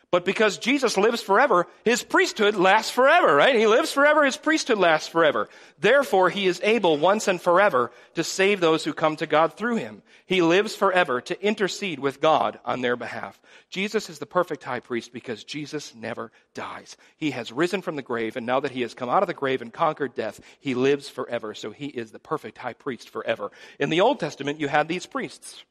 But 0.10 0.24
because 0.24 0.58
Jesus 0.58 0.96
lives 0.96 1.22
forever, 1.22 1.68
his 1.84 2.02
priesthood 2.02 2.56
lasts 2.56 2.90
forever, 2.90 3.36
right? 3.36 3.56
He 3.56 3.68
lives 3.68 3.92
forever, 3.92 4.24
his 4.24 4.38
priesthood 4.38 4.78
lasts 4.78 5.10
forever. 5.10 5.50
Therefore, 5.82 6.30
he 6.30 6.48
is 6.48 6.62
able 6.64 6.96
once 6.96 7.28
and 7.28 7.42
forever 7.42 7.92
to 8.16 8.24
save 8.24 8.62
those 8.62 8.86
who 8.86 8.94
come 8.94 9.18
to 9.18 9.28
God 9.28 9.56
through 9.56 9.76
him. 9.76 10.02
He 10.26 10.42
lives 10.42 10.74
forever 10.74 11.20
to 11.20 11.46
intercede 11.46 12.00
with 12.00 12.22
God 12.22 12.58
on 12.64 12.80
their 12.80 12.96
behalf. 12.96 13.38
Jesus 13.70 14.10
is 14.10 14.18
the 14.18 14.26
perfect 14.26 14.64
high 14.64 14.80
priest 14.80 15.12
because 15.12 15.44
Jesus 15.44 15.94
never 15.94 16.32
dies. 16.54 16.96
He 17.18 17.32
has 17.32 17.52
risen 17.52 17.82
from 17.82 17.98
the 17.98 18.02
grave, 18.02 18.38
and 18.38 18.46
now 18.46 18.62
that 18.62 18.72
he 18.72 18.84
has 18.84 18.94
come 18.94 19.10
out 19.10 19.24
of 19.24 19.28
the 19.28 19.34
grave 19.34 19.62
and 19.62 19.74
conquered 19.74 20.16
death, 20.16 20.40
he 20.62 20.74
lives 20.74 21.10
forever. 21.10 21.54
So 21.54 21.72
he 21.72 21.88
is 21.88 22.12
the 22.12 22.20
perfect 22.20 22.58
high 22.58 22.74
priest 22.74 23.10
forever. 23.10 23.52
In 23.78 23.90
the 23.90 24.00
Old 24.00 24.22
Testament, 24.22 24.62
you 24.62 24.70
had 24.70 24.88
these 24.88 25.06
priests. 25.06 25.66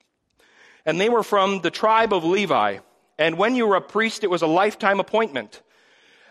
And 0.85 1.01
they 1.01 1.09
were 1.09 1.23
from 1.23 1.63
the 1.63 1.71
tribe 1.71 2.13
of 2.13 2.23
Levi. 2.23 2.81
And 3.19 3.39
when 3.39 3.55
you 3.55 3.67
were 3.67 3.77
a 3.77 3.81
priest, 3.81 4.25
it 4.25 4.31
was 4.31 4.43
a 4.43 4.47
lifetime 4.47 5.01
appointment. 5.01 5.63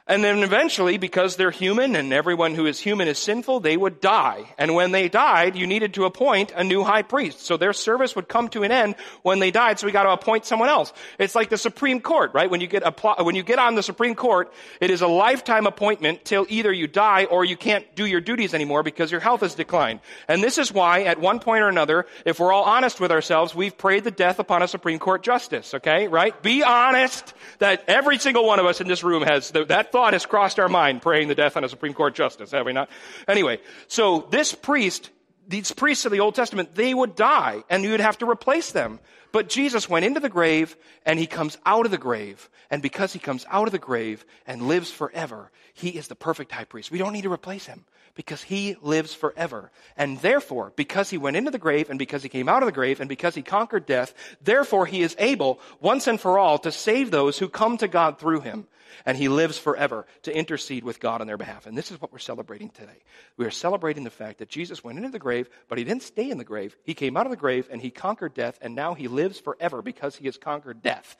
And 0.07 0.23
then 0.23 0.43
eventually, 0.43 0.99
because 0.99 1.35
they're 1.35 1.49
human 1.49 1.95
and 1.95 2.13
everyone 2.13 2.53
who 2.53 2.67
is 2.67 2.79
human 2.79 3.07
is 3.07 3.17
sinful, 3.17 3.61
they 3.61 3.75
would 3.75 4.01
die. 4.01 4.43
And 4.55 4.75
when 4.75 4.91
they 4.91 5.09
died, 5.09 5.55
you 5.55 5.65
needed 5.65 5.95
to 5.95 6.05
appoint 6.05 6.53
a 6.55 6.63
new 6.63 6.83
high 6.83 7.01
priest. 7.01 7.41
So 7.41 7.57
their 7.57 7.73
service 7.73 8.15
would 8.15 8.27
come 8.27 8.49
to 8.49 8.61
an 8.61 8.71
end 8.71 8.95
when 9.23 9.39
they 9.39 9.49
died, 9.49 9.79
so 9.79 9.87
we 9.87 9.91
got 9.91 10.03
to 10.03 10.11
appoint 10.11 10.45
someone 10.45 10.69
else. 10.69 10.93
It's 11.17 11.33
like 11.33 11.49
the 11.49 11.57
Supreme 11.57 12.01
Court, 12.01 12.35
right? 12.35 12.51
When 12.51 12.61
you 12.61 12.67
get 12.67 12.83
when 13.19 13.33
you 13.33 13.41
get 13.41 13.57
on 13.57 13.73
the 13.73 13.81
Supreme 13.81 14.13
Court, 14.13 14.53
it 14.79 14.91
is 14.91 15.01
a 15.01 15.07
lifetime 15.07 15.65
appointment 15.65 16.23
till 16.23 16.45
either 16.49 16.71
you 16.71 16.85
die 16.85 17.23
or 17.23 17.43
you 17.43 17.57
can't 17.57 17.95
do 17.95 18.05
your 18.05 18.21
duties 18.21 18.53
anymore 18.53 18.83
because 18.83 19.11
your 19.11 19.21
health 19.21 19.41
has 19.41 19.55
declined. 19.55 20.01
And 20.27 20.43
this 20.43 20.59
is 20.59 20.71
why, 20.71 21.05
at 21.05 21.19
one 21.19 21.39
point 21.39 21.63
or 21.63 21.67
another, 21.67 22.05
if 22.25 22.39
we're 22.39 22.53
all 22.53 22.65
honest 22.65 22.99
with 22.99 23.11
ourselves, 23.11 23.55
we've 23.55 23.75
prayed 23.75 24.03
the 24.03 24.11
death 24.11 24.37
upon 24.37 24.61
a 24.61 24.67
Supreme 24.67 24.99
Court 24.99 25.23
justice, 25.23 25.73
okay? 25.73 26.07
Right? 26.07 26.39
Be 26.43 26.61
honest 26.61 27.33
that 27.57 27.85
every 27.87 28.19
single 28.19 28.45
one 28.45 28.59
of 28.59 28.67
us 28.67 28.81
in 28.81 28.87
this 28.87 29.03
room 29.03 29.23
has 29.23 29.49
that 29.49 29.94
thought 29.95 30.11
has 30.11 30.25
crossed 30.25 30.59
our 30.59 30.67
mind 30.67 31.01
praying 31.01 31.29
the 31.29 31.35
death 31.35 31.55
on 31.55 31.63
a 31.63 31.69
Supreme 31.69 31.93
Court 31.93 32.13
justice, 32.13 32.51
have 32.51 32.65
we 32.65 32.73
not? 32.73 32.89
Anyway, 33.29 33.61
so 33.87 34.27
this 34.29 34.53
priest, 34.53 35.09
these 35.47 35.71
priests 35.71 36.03
of 36.03 36.11
the 36.11 36.19
Old 36.19 36.35
Testament, 36.35 36.75
they 36.75 36.93
would 36.93 37.15
die 37.15 37.63
and 37.69 37.81
you 37.81 37.91
would 37.91 38.01
have 38.01 38.17
to 38.17 38.29
replace 38.29 38.73
them. 38.73 38.99
But 39.31 39.47
Jesus 39.47 39.87
went 39.87 40.03
into 40.03 40.19
the 40.19 40.27
grave 40.27 40.75
and 41.05 41.17
he 41.17 41.27
comes 41.27 41.57
out 41.65 41.85
of 41.85 41.91
the 41.91 41.97
grave. 41.97 42.49
And 42.69 42.81
because 42.81 43.13
he 43.13 43.19
comes 43.19 43.45
out 43.49 43.69
of 43.69 43.71
the 43.71 43.79
grave 43.79 44.25
and 44.45 44.67
lives 44.67 44.91
forever, 44.91 45.49
he 45.73 45.91
is 45.91 46.09
the 46.09 46.15
perfect 46.15 46.51
high 46.51 46.65
priest. 46.65 46.91
We 46.91 46.97
don't 46.97 47.13
need 47.13 47.23
to 47.23 47.31
replace 47.31 47.65
him 47.65 47.85
because 48.15 48.43
he 48.43 48.75
lives 48.81 49.13
forever. 49.13 49.71
And 49.95 50.19
therefore, 50.19 50.73
because 50.75 51.09
he 51.09 51.17
went 51.17 51.37
into 51.37 51.51
the 51.51 51.57
grave 51.57 51.89
and 51.89 51.97
because 51.97 52.21
he 52.21 52.27
came 52.27 52.49
out 52.49 52.63
of 52.63 52.67
the 52.67 52.73
grave 52.73 52.99
and 52.99 53.07
because 53.07 53.33
he 53.35 53.41
conquered 53.41 53.85
death, 53.85 54.13
therefore 54.41 54.87
he 54.87 55.03
is 55.03 55.15
able 55.19 55.61
once 55.79 56.05
and 56.05 56.19
for 56.19 56.37
all 56.37 56.57
to 56.59 56.71
save 56.73 57.11
those 57.11 57.39
who 57.39 57.47
come 57.47 57.77
to 57.77 57.87
God 57.87 58.19
through 58.19 58.41
him 58.41 58.67
and 59.05 59.17
he 59.17 59.27
lives 59.27 59.57
forever 59.57 60.05
to 60.23 60.35
intercede 60.35 60.83
with 60.83 60.99
God 60.99 61.21
on 61.21 61.27
their 61.27 61.37
behalf. 61.37 61.65
And 61.65 61.77
this 61.77 61.91
is 61.91 61.99
what 62.01 62.11
we're 62.11 62.19
celebrating 62.19 62.69
today. 62.69 63.03
We 63.37 63.45
are 63.45 63.51
celebrating 63.51 64.03
the 64.03 64.09
fact 64.09 64.39
that 64.39 64.49
Jesus 64.49 64.83
went 64.83 64.97
into 64.97 65.09
the 65.09 65.19
grave, 65.19 65.49
but 65.67 65.77
he 65.77 65.83
didn't 65.83 66.03
stay 66.03 66.29
in 66.29 66.37
the 66.37 66.43
grave. 66.43 66.75
He 66.83 66.93
came 66.93 67.17
out 67.17 67.25
of 67.25 67.31
the 67.31 67.37
grave 67.37 67.67
and 67.71 67.81
he 67.81 67.89
conquered 67.89 68.33
death, 68.33 68.57
and 68.61 68.75
now 68.75 68.93
he 68.93 69.07
lives 69.07 69.39
forever 69.39 69.81
because 69.81 70.15
he 70.15 70.25
has 70.25 70.37
conquered 70.37 70.81
death. 70.81 71.17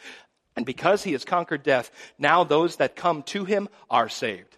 And 0.55 0.65
because 0.65 1.03
he 1.03 1.11
has 1.11 1.25
conquered 1.25 1.63
death, 1.63 1.91
now 2.17 2.43
those 2.43 2.77
that 2.77 2.95
come 2.95 3.23
to 3.23 3.45
him 3.45 3.67
are 3.89 4.09
saved. 4.09 4.57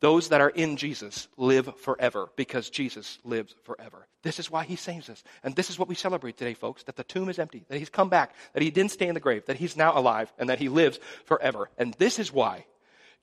Those 0.00 0.28
that 0.28 0.40
are 0.40 0.50
in 0.50 0.76
Jesus 0.76 1.28
live 1.36 1.78
forever 1.78 2.28
because 2.36 2.70
Jesus 2.70 3.18
lives 3.24 3.54
forever. 3.64 4.06
This 4.22 4.38
is 4.38 4.50
why 4.50 4.64
he 4.64 4.76
saves 4.76 5.08
us. 5.08 5.22
And 5.42 5.54
this 5.54 5.70
is 5.70 5.78
what 5.78 5.88
we 5.88 5.94
celebrate 5.94 6.36
today, 6.36 6.54
folks 6.54 6.82
that 6.84 6.96
the 6.96 7.04
tomb 7.04 7.28
is 7.28 7.38
empty, 7.38 7.64
that 7.68 7.78
he's 7.78 7.90
come 7.90 8.08
back, 8.08 8.34
that 8.52 8.62
he 8.62 8.70
didn't 8.70 8.92
stay 8.92 9.08
in 9.08 9.14
the 9.14 9.20
grave, 9.20 9.46
that 9.46 9.56
he's 9.56 9.76
now 9.76 9.96
alive, 9.98 10.32
and 10.38 10.48
that 10.48 10.58
he 10.58 10.68
lives 10.68 10.98
forever. 11.24 11.70
And 11.78 11.94
this 11.94 12.18
is 12.18 12.32
why 12.32 12.66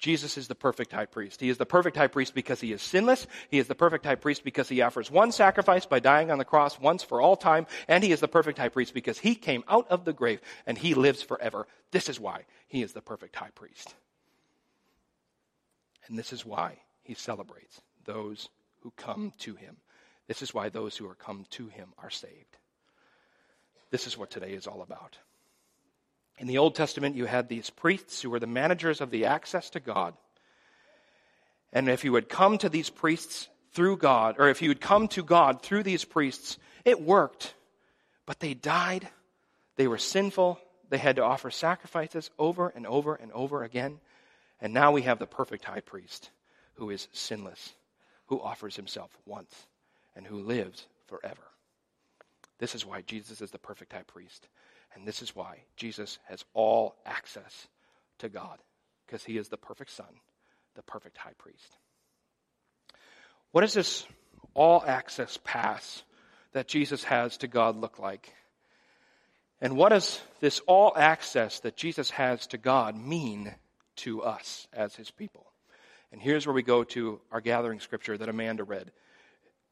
Jesus 0.01 0.35
is 0.35 0.47
the 0.47 0.55
perfect 0.55 0.91
high 0.91 1.05
priest. 1.05 1.39
He 1.39 1.49
is 1.49 1.59
the 1.59 1.65
perfect 1.65 1.95
high 1.95 2.07
priest 2.07 2.33
because 2.33 2.59
he 2.59 2.73
is 2.73 2.81
sinless. 2.81 3.27
He 3.49 3.59
is 3.59 3.67
the 3.67 3.75
perfect 3.75 4.03
high 4.03 4.15
priest 4.15 4.43
because 4.43 4.67
he 4.67 4.81
offers 4.81 5.11
one 5.11 5.31
sacrifice 5.31 5.85
by 5.85 5.99
dying 5.99 6.31
on 6.31 6.39
the 6.39 6.45
cross 6.45 6.79
once 6.79 7.03
for 7.03 7.21
all 7.21 7.35
time. 7.35 7.67
And 7.87 8.03
he 8.03 8.11
is 8.11 8.19
the 8.19 8.27
perfect 8.27 8.57
high 8.57 8.69
priest 8.69 8.95
because 8.95 9.19
he 9.19 9.35
came 9.35 9.63
out 9.67 9.87
of 9.89 10.03
the 10.03 10.13
grave 10.13 10.41
and 10.65 10.75
he 10.75 10.95
lives 10.95 11.21
forever. 11.21 11.67
This 11.91 12.09
is 12.09 12.19
why 12.19 12.45
he 12.67 12.81
is 12.81 12.93
the 12.93 13.01
perfect 13.01 13.35
high 13.35 13.51
priest. 13.53 13.93
And 16.11 16.19
this 16.19 16.33
is 16.33 16.45
why 16.45 16.75
he 17.03 17.13
celebrates 17.13 17.79
those 18.03 18.49
who 18.81 18.91
come 18.97 19.31
to 19.39 19.55
him. 19.55 19.77
This 20.27 20.41
is 20.41 20.53
why 20.53 20.67
those 20.67 20.97
who 20.97 21.09
are 21.09 21.15
come 21.15 21.45
to 21.51 21.69
him 21.69 21.93
are 21.97 22.09
saved. 22.09 22.57
This 23.91 24.07
is 24.07 24.17
what 24.17 24.29
today 24.29 24.51
is 24.51 24.67
all 24.67 24.81
about. 24.81 25.17
In 26.37 26.47
the 26.47 26.57
Old 26.57 26.75
Testament, 26.75 27.15
you 27.15 27.27
had 27.27 27.47
these 27.47 27.69
priests 27.69 28.21
who 28.21 28.29
were 28.29 28.41
the 28.41 28.45
managers 28.45 28.99
of 28.99 29.09
the 29.09 29.23
access 29.23 29.69
to 29.69 29.79
God. 29.79 30.13
And 31.71 31.87
if 31.87 32.03
you 32.03 32.11
would 32.11 32.27
come 32.27 32.57
to 32.57 32.67
these 32.67 32.89
priests 32.89 33.47
through 33.71 33.95
God, 33.95 34.35
or 34.37 34.49
if 34.49 34.61
you 34.61 34.67
would 34.67 34.81
come 34.81 35.07
to 35.09 35.23
God 35.23 35.63
through 35.63 35.83
these 35.83 36.03
priests, 36.03 36.57
it 36.83 37.01
worked. 37.01 37.53
But 38.25 38.41
they 38.41 38.53
died. 38.53 39.07
They 39.77 39.87
were 39.87 39.97
sinful. 39.97 40.59
They 40.89 40.97
had 40.97 41.15
to 41.15 41.23
offer 41.23 41.51
sacrifices 41.51 42.29
over 42.37 42.67
and 42.67 42.85
over 42.85 43.15
and 43.15 43.31
over 43.31 43.63
again. 43.63 44.01
And 44.61 44.73
now 44.73 44.91
we 44.91 45.01
have 45.01 45.19
the 45.19 45.25
perfect 45.25 45.65
high 45.65 45.79
priest 45.79 46.29
who 46.75 46.89
is 46.91 47.07
sinless, 47.11 47.73
who 48.27 48.39
offers 48.39 48.75
himself 48.75 49.09
once, 49.25 49.67
and 50.15 50.25
who 50.25 50.41
lives 50.41 50.87
forever. 51.07 51.41
This 52.59 52.75
is 52.75 52.85
why 52.85 53.01
Jesus 53.01 53.41
is 53.41 53.51
the 53.51 53.57
perfect 53.57 53.91
high 53.91 54.03
priest. 54.03 54.47
And 54.93 55.07
this 55.07 55.21
is 55.21 55.35
why 55.35 55.59
Jesus 55.75 56.19
has 56.27 56.45
all 56.53 56.95
access 57.05 57.67
to 58.19 58.29
God, 58.29 58.59
because 59.05 59.23
he 59.23 59.37
is 59.37 59.49
the 59.49 59.57
perfect 59.57 59.91
Son, 59.91 60.05
the 60.75 60.83
perfect 60.83 61.17
high 61.17 61.33
priest. 61.37 61.77
What 63.51 63.61
does 63.61 63.73
this 63.73 64.05
all 64.53 64.83
access 64.85 65.39
pass 65.43 66.03
that 66.53 66.67
Jesus 66.67 67.03
has 67.05 67.37
to 67.37 67.47
God 67.47 67.77
look 67.77 67.99
like? 67.99 68.33
And 69.59 69.75
what 69.77 69.89
does 69.89 70.21
this 70.39 70.59
all 70.67 70.93
access 70.95 71.59
that 71.61 71.77
Jesus 71.77 72.09
has 72.11 72.47
to 72.47 72.57
God 72.57 72.95
mean 72.95 73.55
to 74.03 74.21
us 74.23 74.67
as 74.73 74.95
his 74.95 75.11
people? 75.11 75.51
And 76.11 76.21
here's 76.21 76.45
where 76.45 76.53
we 76.53 76.63
go 76.63 76.83
to 76.83 77.21
our 77.31 77.41
gathering 77.41 77.79
scripture 77.79 78.17
that 78.17 78.29
Amanda 78.29 78.63
read. 78.63 78.91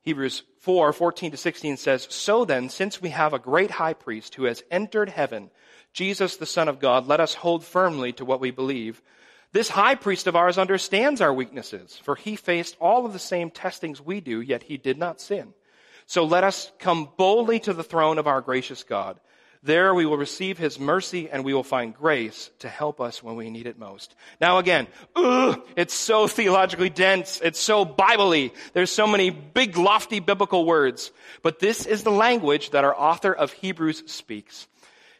Hebrews 0.01 0.43
4 0.59 0.93
14 0.93 1.31
to 1.31 1.38
16 1.38 1.77
says, 1.77 2.07
So 2.09 2.45
then, 2.45 2.69
since 2.69 3.01
we 3.01 3.09
have 3.09 3.33
a 3.33 3.39
great 3.39 3.71
high 3.71 3.93
priest 3.93 4.36
who 4.36 4.45
has 4.45 4.63
entered 4.71 5.09
heaven, 5.09 5.51
Jesus, 5.93 6.38
the 6.38 6.45
Son 6.45 6.67
of 6.67 6.79
God, 6.79 7.07
let 7.07 7.19
us 7.19 7.33
hold 7.33 7.65
firmly 7.65 8.13
to 8.13 8.25
what 8.25 8.39
we 8.39 8.51
believe. 8.51 9.01
This 9.51 9.69
high 9.69 9.95
priest 9.95 10.27
of 10.27 10.36
ours 10.36 10.57
understands 10.57 11.21
our 11.21 11.33
weaknesses, 11.33 12.00
for 12.03 12.15
he 12.15 12.36
faced 12.36 12.77
all 12.79 13.05
of 13.05 13.13
the 13.13 13.19
same 13.19 13.50
testings 13.50 14.00
we 14.00 14.21
do, 14.21 14.41
yet 14.41 14.63
he 14.63 14.77
did 14.77 14.98
not 14.98 15.19
sin. 15.19 15.53
So 16.05 16.24
let 16.24 16.43
us 16.43 16.71
come 16.79 17.09
boldly 17.17 17.59
to 17.62 17.74
the 17.74 17.83
throne 17.83 18.19
of 18.19 18.27
our 18.27 18.41
gracious 18.41 18.83
God. 18.83 19.19
There 19.61 19.93
we 19.93 20.05
will 20.05 20.17
receive 20.17 20.57
his 20.57 20.79
mercy 20.79 21.29
and 21.29 21.43
we 21.43 21.53
will 21.53 21.63
find 21.63 21.93
grace 21.93 22.49
to 22.59 22.69
help 22.69 23.01
us 23.01 23.21
when 23.21 23.35
we 23.35 23.49
need 23.49 23.67
it 23.67 23.77
most. 23.77 24.15
Now 24.39 24.57
again, 24.57 24.87
ugh, 25.17 25.61
it's 25.75 25.93
so 25.93 26.27
theologically 26.27 26.89
dense. 26.89 27.41
It's 27.43 27.59
so 27.59 27.83
biblically. 27.83 28.53
There's 28.73 28.91
so 28.91 29.05
many 29.05 29.31
big, 29.31 29.75
lofty 29.75 30.21
biblical 30.21 30.65
words. 30.65 31.11
But 31.41 31.59
this 31.59 31.85
is 31.85 32.03
the 32.03 32.11
language 32.11 32.69
that 32.69 32.85
our 32.85 32.97
author 32.97 33.33
of 33.33 33.51
Hebrews 33.51 34.09
speaks. 34.09 34.67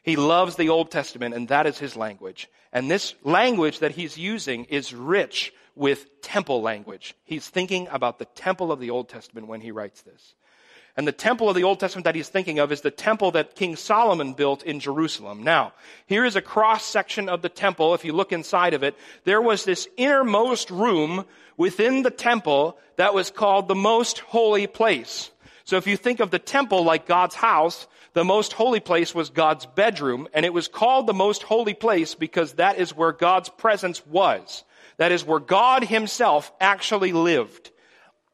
He 0.04 0.16
loves 0.16 0.56
the 0.56 0.70
Old 0.70 0.90
Testament 0.90 1.36
and 1.36 1.50
that 1.50 1.68
is 1.68 1.78
his 1.78 1.98
language. 1.98 2.48
And 2.72 2.90
this 2.90 3.16
language 3.24 3.80
that 3.80 3.92
he's 3.92 4.18
using 4.18 4.66
is 4.66 4.94
rich 4.94 5.54
with 5.76 6.22
temple 6.22 6.62
language. 6.62 7.14
He's 7.26 7.48
thinking 7.48 7.90
about 7.92 8.20
the 8.20 8.26
temple 8.26 8.72
of 8.72 8.80
the 8.80 8.90
Old 8.90 9.10
Testament 9.10 9.48
when 9.48 9.60
he 9.60 9.72
writes 9.72 10.02
this. 10.02 10.36
And 11.00 11.08
the 11.08 11.14
temple 11.14 11.48
of 11.48 11.56
the 11.56 11.64
Old 11.64 11.80
Testament 11.80 12.04
that 12.04 12.16
he's 12.16 12.28
thinking 12.28 12.60
of 12.60 12.74
is 12.74 12.82
the 12.82 12.92
temple 12.92 13.32
that 13.32 13.56
King 13.56 13.78
Solomon 13.78 14.34
built 14.34 14.64
in 14.64 14.82
Jerusalem. 14.82 15.44
Now, 15.44 15.72
here 16.08 16.26
is 16.26 16.36
a 16.36 16.42
cross 16.42 16.84
section 16.84 17.30
of 17.30 17.42
the 17.42 17.48
temple. 17.48 17.94
If 17.94 18.04
you 18.04 18.12
look 18.12 18.34
inside 18.34 18.74
of 18.74 18.84
it, 18.84 18.98
there 19.24 19.42
was 19.42 19.64
this 19.64 19.88
innermost 19.96 20.70
room 20.70 21.24
within 21.56 22.04
the 22.04 22.12
temple 22.12 22.78
that 22.98 23.14
was 23.14 23.32
called 23.32 23.70
the 23.70 23.76
most 23.76 24.20
holy 24.20 24.68
place. 24.68 25.32
So 25.64 25.78
if 25.78 25.88
you 25.88 25.96
think 25.96 26.20
of 26.20 26.32
the 26.32 26.38
temple 26.38 26.84
like 26.84 27.08
God's 27.08 27.36
house, 27.36 27.88
the 28.12 28.26
most 28.26 28.52
holy 28.52 28.82
place 28.82 29.16
was 29.16 29.30
God's 29.30 29.66
bedroom, 29.66 30.28
and 30.34 30.46
it 30.46 30.54
was 30.54 30.68
called 30.68 31.08
the 31.08 31.14
most 31.14 31.44
holy 31.44 31.76
place 31.76 32.14
because 32.14 32.56
that 32.56 32.78
is 32.78 32.94
where 32.94 33.14
God's 33.14 33.48
presence 33.48 34.06
was. 34.06 34.66
That 34.98 35.14
is 35.14 35.24
where 35.24 35.40
God 35.40 35.86
himself 35.86 36.52
actually 36.60 37.14
lived. 37.14 37.72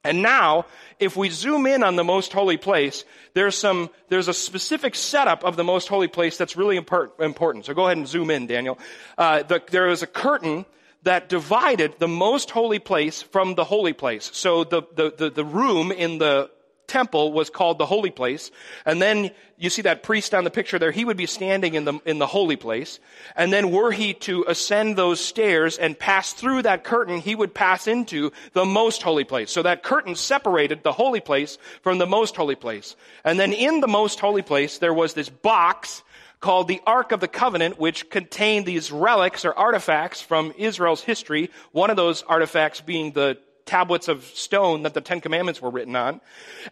And 0.05 0.21
now, 0.21 0.65
if 0.99 1.17
we 1.17 1.29
zoom 1.29 1.65
in 1.65 1.83
on 1.83 1.95
the 1.95 2.03
most 2.03 2.31
holy 2.31 2.57
place, 2.57 3.03
there's 3.33 3.57
some, 3.57 3.89
there's 4.09 4.27
a 4.27 4.33
specific 4.33 4.95
setup 4.95 5.43
of 5.43 5.55
the 5.57 5.63
most 5.63 5.87
holy 5.87 6.07
place 6.07 6.37
that's 6.37 6.55
really 6.55 6.77
important. 6.77 7.65
So 7.65 7.73
go 7.73 7.85
ahead 7.85 7.97
and 7.97 8.07
zoom 8.07 8.31
in, 8.31 8.47
Daniel. 8.47 8.79
Uh, 9.17 9.43
the, 9.43 9.61
there 9.71 9.89
is 9.89 10.03
a 10.03 10.07
curtain 10.07 10.65
that 11.03 11.29
divided 11.29 11.95
the 11.99 12.07
most 12.07 12.51
holy 12.51 12.79
place 12.79 13.21
from 13.21 13.55
the 13.55 13.63
holy 13.63 13.93
place. 13.93 14.29
So 14.33 14.63
the, 14.63 14.83
the, 14.95 15.13
the, 15.15 15.29
the 15.29 15.45
room 15.45 15.91
in 15.91 16.17
the 16.17 16.49
temple 16.95 17.33
was 17.33 17.49
called 17.49 17.77
the 17.77 17.85
holy 17.85 18.09
place. 18.09 18.51
And 18.85 19.01
then 19.01 19.31
you 19.57 19.69
see 19.69 19.81
that 19.81 20.01
priest 20.01 20.33
on 20.33 20.45
the 20.45 20.49
picture 20.49 20.79
there, 20.79 20.91
he 20.91 21.03
would 21.03 21.17
be 21.17 21.25
standing 21.25 21.73
in 21.75 21.83
the, 21.83 21.99
in 22.05 22.19
the 22.19 22.25
holy 22.25 22.55
place. 22.55 23.01
And 23.35 23.51
then 23.51 23.69
were 23.69 23.91
he 23.91 24.13
to 24.29 24.45
ascend 24.47 24.95
those 24.95 25.19
stairs 25.19 25.77
and 25.77 25.99
pass 25.99 26.31
through 26.31 26.61
that 26.61 26.85
curtain, 26.85 27.19
he 27.19 27.35
would 27.35 27.53
pass 27.53 27.87
into 27.87 28.31
the 28.53 28.63
most 28.63 29.03
holy 29.03 29.25
place. 29.25 29.51
So 29.51 29.61
that 29.63 29.83
curtain 29.83 30.15
separated 30.15 30.83
the 30.83 30.93
holy 30.93 31.19
place 31.19 31.57
from 31.81 31.97
the 31.97 32.07
most 32.07 32.37
holy 32.37 32.55
place. 32.55 32.95
And 33.25 33.37
then 33.37 33.51
in 33.51 33.81
the 33.81 33.89
most 33.89 34.21
holy 34.21 34.41
place, 34.41 34.77
there 34.77 34.93
was 34.93 35.15
this 35.15 35.27
box 35.27 36.01
called 36.39 36.69
the 36.69 36.81
Ark 36.87 37.11
of 37.11 37.19
the 37.19 37.27
Covenant, 37.27 37.77
which 37.77 38.09
contained 38.09 38.65
these 38.65 38.89
relics 38.89 39.43
or 39.43 39.53
artifacts 39.53 40.21
from 40.21 40.53
Israel's 40.57 41.01
history. 41.01 41.49
One 41.73 41.89
of 41.89 41.97
those 41.97 42.23
artifacts 42.23 42.79
being 42.79 43.11
the 43.11 43.37
tablets 43.65 44.07
of 44.07 44.23
stone 44.23 44.83
that 44.83 44.93
the 44.93 45.01
Ten 45.01 45.21
Commandments 45.21 45.61
were 45.61 45.71
written 45.71 45.95
on. 45.95 46.21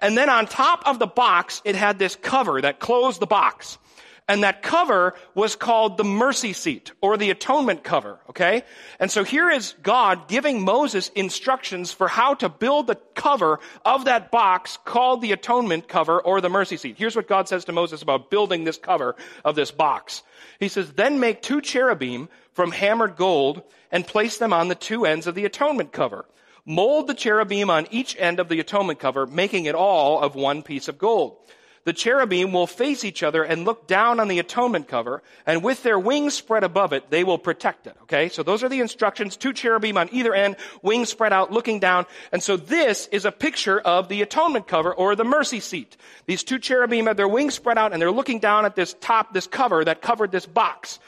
And 0.02 0.18
then 0.18 0.30
on 0.30 0.46
top 0.46 0.84
of 0.86 1.00
the 1.00 1.08
box, 1.08 1.62
it 1.66 1.76
had 1.76 2.00
this 2.00 2.16
cover 2.16 2.62
that 2.62 2.80
closed 2.80 3.20
the 3.20 3.28
box. 3.28 3.78
And 4.26 4.44
that 4.44 4.62
cover 4.62 5.16
was 5.36 5.58
called 5.58 5.98
the 5.98 6.06
mercy 6.06 6.54
seat 6.54 6.94
or 7.02 7.18
the 7.18 7.30
atonement 7.30 7.84
cover, 7.84 8.20
okay? 8.30 8.64
And 8.98 9.12
so 9.12 9.26
here 9.26 9.50
is 9.50 9.76
God 9.84 10.30
giving 10.30 10.64
Moses 10.64 11.10
instructions 11.10 11.92
for 11.92 12.08
how 12.08 12.36
to 12.36 12.48
build 12.48 12.88
the 12.88 12.96
cover 13.16 13.60
of 13.84 14.06
that 14.06 14.32
box 14.32 14.78
called 14.86 15.22
the 15.22 15.34
atonement 15.34 15.90
cover 15.90 16.22
or 16.22 16.40
the 16.40 16.50
mercy 16.50 16.78
seat. 16.78 16.96
Here's 16.98 17.18
what 17.18 17.28
God 17.28 17.50
says 17.50 17.66
to 17.66 17.74
Moses 17.74 18.02
about 18.02 18.30
building 18.30 18.64
this 18.64 18.78
cover 18.78 19.18
of 19.44 19.56
this 19.56 19.72
box. 19.72 20.24
He 20.58 20.70
says, 20.70 20.94
then 20.94 21.20
make 21.20 21.42
two 21.42 21.60
cherubim 21.60 22.30
from 22.54 22.72
hammered 22.72 23.18
gold 23.18 23.62
and 23.92 24.08
place 24.08 24.38
them 24.38 24.54
on 24.54 24.70
the 24.70 24.76
two 24.76 25.06
ends 25.06 25.28
of 25.28 25.36
the 25.36 25.44
atonement 25.44 25.92
cover. 25.92 26.26
Mold 26.66 27.08
the 27.08 27.14
cherubim 27.14 27.70
on 27.70 27.88
each 27.92 28.16
end 28.18 28.40
of 28.40 28.48
the 28.48 28.60
atonement 28.60 29.00
cover, 29.00 29.26
making 29.28 29.66
it 29.66 29.76
all 29.76 30.22
of 30.22 30.36
one 30.36 30.64
piece 30.64 30.88
of 30.88 30.98
gold. 30.98 31.38
The 31.86 31.92
cherubim 31.92 32.54
will 32.54 32.68
face 32.68 33.04
each 33.04 33.24
other 33.24 33.44
and 33.44 33.66
look 33.66 33.88
down 33.88 34.22
on 34.22 34.30
the 34.30 34.40
atonement 34.40 34.88
cover, 34.88 35.22
and 35.46 35.62
with 35.62 35.84
their 35.84 36.00
wings 36.00 36.34
spread 36.34 36.64
above 36.64 36.94
it, 36.94 37.10
they 37.10 37.26
will 37.26 37.38
protect 37.38 37.88
it. 37.88 37.98
Okay? 38.04 38.30
So 38.30 38.42
those 38.42 38.64
are 38.64 38.70
the 38.70 38.80
instructions. 38.80 39.36
Two 39.36 39.52
cherubim 39.52 39.98
on 39.98 40.08
either 40.14 40.34
end, 40.34 40.56
wings 40.82 41.10
spread 41.10 41.34
out, 41.34 41.52
looking 41.52 41.80
down. 41.80 42.06
And 42.32 42.42
so 42.42 42.56
this 42.56 43.08
is 43.08 43.26
a 43.26 43.32
picture 43.34 43.82
of 43.82 44.08
the 44.08 44.22
atonement 44.22 44.66
cover 44.66 44.94
or 44.94 45.18
the 45.18 45.26
mercy 45.26 45.60
seat. 45.60 45.98
These 46.26 46.46
two 46.46 46.60
cherubim 46.60 47.08
have 47.08 47.18
their 47.18 47.28
wings 47.28 47.56
spread 47.56 47.78
out 47.78 47.92
and 47.92 48.02
they're 48.02 48.12
looking 48.12 48.40
down 48.40 48.64
at 48.64 48.78
this 48.78 48.96
top, 49.02 49.34
this 49.34 49.48
cover 49.48 49.84
that 49.84 50.02
covered 50.02 50.32
this 50.32 50.46
box. 50.46 51.00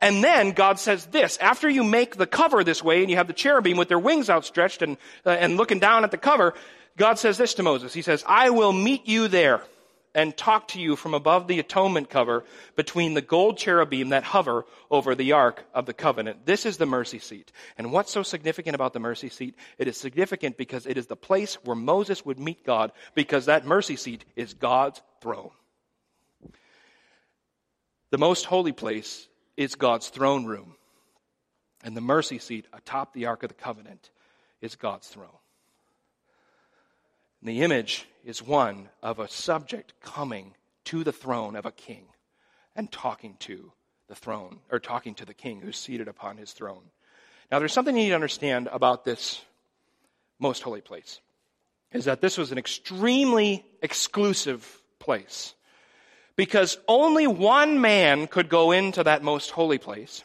And 0.00 0.22
then 0.22 0.52
God 0.52 0.78
says 0.78 1.06
this, 1.06 1.38
after 1.38 1.68
you 1.68 1.82
make 1.82 2.16
the 2.16 2.26
cover 2.26 2.62
this 2.62 2.82
way 2.84 3.00
and 3.00 3.10
you 3.10 3.16
have 3.16 3.26
the 3.26 3.32
cherubim 3.32 3.76
with 3.76 3.88
their 3.88 3.98
wings 3.98 4.30
outstretched 4.30 4.82
and, 4.82 4.96
uh, 5.26 5.30
and 5.30 5.56
looking 5.56 5.80
down 5.80 6.04
at 6.04 6.12
the 6.12 6.18
cover, 6.18 6.54
God 6.96 7.18
says 7.18 7.36
this 7.36 7.54
to 7.54 7.62
Moses. 7.62 7.94
He 7.94 8.02
says, 8.02 8.24
I 8.26 8.50
will 8.50 8.72
meet 8.72 9.08
you 9.08 9.28
there 9.28 9.62
and 10.14 10.36
talk 10.36 10.68
to 10.68 10.80
you 10.80 10.96
from 10.96 11.14
above 11.14 11.46
the 11.46 11.58
atonement 11.58 12.10
cover 12.10 12.44
between 12.76 13.14
the 13.14 13.20
gold 13.20 13.58
cherubim 13.58 14.08
that 14.08 14.24
hover 14.24 14.64
over 14.90 15.14
the 15.14 15.32
ark 15.32 15.64
of 15.74 15.86
the 15.86 15.92
covenant. 15.92 16.46
This 16.46 16.64
is 16.64 16.76
the 16.76 16.86
mercy 16.86 17.18
seat. 17.18 17.52
And 17.76 17.92
what's 17.92 18.12
so 18.12 18.22
significant 18.22 18.74
about 18.74 18.92
the 18.92 19.00
mercy 19.00 19.28
seat? 19.28 19.54
It 19.78 19.86
is 19.86 19.96
significant 19.96 20.56
because 20.56 20.86
it 20.86 20.96
is 20.96 21.06
the 21.06 21.16
place 21.16 21.56
where 21.64 21.76
Moses 21.76 22.24
would 22.24 22.38
meet 22.38 22.64
God 22.64 22.92
because 23.14 23.46
that 23.46 23.66
mercy 23.66 23.96
seat 23.96 24.24
is 24.34 24.54
God's 24.54 25.00
throne. 25.20 25.50
The 28.10 28.18
most 28.18 28.46
holy 28.46 28.72
place 28.72 29.28
is 29.58 29.74
God's 29.74 30.08
throne 30.08 30.44
room. 30.44 30.76
And 31.82 31.96
the 31.96 32.00
mercy 32.00 32.38
seat 32.38 32.66
atop 32.72 33.12
the 33.12 33.26
Ark 33.26 33.42
of 33.42 33.48
the 33.48 33.54
Covenant 33.54 34.10
is 34.60 34.76
God's 34.76 35.08
throne. 35.08 35.28
And 37.40 37.48
the 37.50 37.62
image 37.62 38.06
is 38.24 38.40
one 38.40 38.88
of 39.02 39.18
a 39.18 39.28
subject 39.28 39.94
coming 40.00 40.54
to 40.84 41.02
the 41.02 41.12
throne 41.12 41.56
of 41.56 41.66
a 41.66 41.72
king 41.72 42.04
and 42.76 42.90
talking 42.90 43.34
to 43.40 43.72
the 44.06 44.14
throne, 44.14 44.60
or 44.70 44.78
talking 44.78 45.14
to 45.16 45.26
the 45.26 45.34
king 45.34 45.60
who's 45.60 45.76
seated 45.76 46.08
upon 46.08 46.36
his 46.36 46.52
throne. 46.52 46.84
Now, 47.50 47.58
there's 47.58 47.72
something 47.72 47.96
you 47.96 48.04
need 48.04 48.08
to 48.10 48.14
understand 48.14 48.68
about 48.72 49.04
this 49.04 49.42
most 50.38 50.62
holy 50.62 50.80
place, 50.80 51.20
is 51.92 52.04
that 52.04 52.20
this 52.20 52.38
was 52.38 52.52
an 52.52 52.58
extremely 52.58 53.66
exclusive 53.82 54.80
place 54.98 55.54
because 56.38 56.78
only 56.86 57.26
one 57.26 57.80
man 57.80 58.28
could 58.28 58.48
go 58.48 58.70
into 58.70 59.02
that 59.02 59.24
most 59.24 59.50
holy 59.50 59.76
place. 59.76 60.22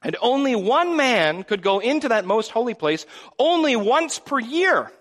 And 0.00 0.16
only 0.22 0.54
one 0.54 0.96
man 0.96 1.42
could 1.42 1.60
go 1.60 1.80
into 1.80 2.10
that 2.10 2.24
most 2.24 2.52
holy 2.52 2.74
place 2.74 3.04
only 3.36 3.74
once 3.74 4.20
per 4.20 4.38
year. 4.38 4.92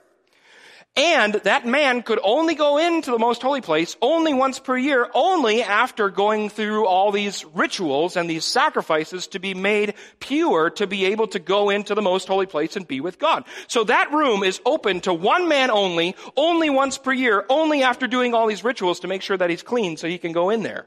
And 0.95 1.33
that 1.33 1.65
man 1.65 2.03
could 2.03 2.19
only 2.23 2.53
go 2.53 2.77
into 2.77 3.09
the 3.09 3.17
most 3.17 3.41
holy 3.41 3.61
place 3.61 3.97
only 3.99 4.31
once 4.31 4.59
per 4.59 4.77
year, 4.77 5.09
only 5.15 5.63
after 5.63 6.11
going 6.11 6.49
through 6.49 6.85
all 6.85 7.11
these 7.11 7.43
rituals 7.45 8.15
and 8.15 8.29
these 8.29 8.45
sacrifices 8.45 9.25
to 9.27 9.39
be 9.39 9.55
made 9.55 9.95
pure 10.19 10.69
to 10.71 10.85
be 10.85 11.05
able 11.05 11.25
to 11.29 11.39
go 11.39 11.71
into 11.71 11.95
the 11.95 12.03
most 12.03 12.27
holy 12.27 12.45
place 12.45 12.75
and 12.75 12.87
be 12.87 13.01
with 13.01 13.17
God. 13.17 13.43
So 13.67 13.83
that 13.85 14.11
room 14.11 14.43
is 14.43 14.61
open 14.67 15.01
to 15.01 15.13
one 15.15 15.47
man 15.47 15.71
only, 15.71 16.15
only 16.37 16.69
once 16.69 16.99
per 16.99 17.11
year, 17.11 17.43
only 17.49 17.81
after 17.81 18.05
doing 18.05 18.35
all 18.35 18.45
these 18.45 18.63
rituals 18.63 18.99
to 18.99 19.07
make 19.07 19.23
sure 19.23 19.37
that 19.37 19.49
he's 19.49 19.63
clean 19.63 19.97
so 19.97 20.07
he 20.07 20.19
can 20.19 20.31
go 20.31 20.51
in 20.51 20.61
there. 20.61 20.85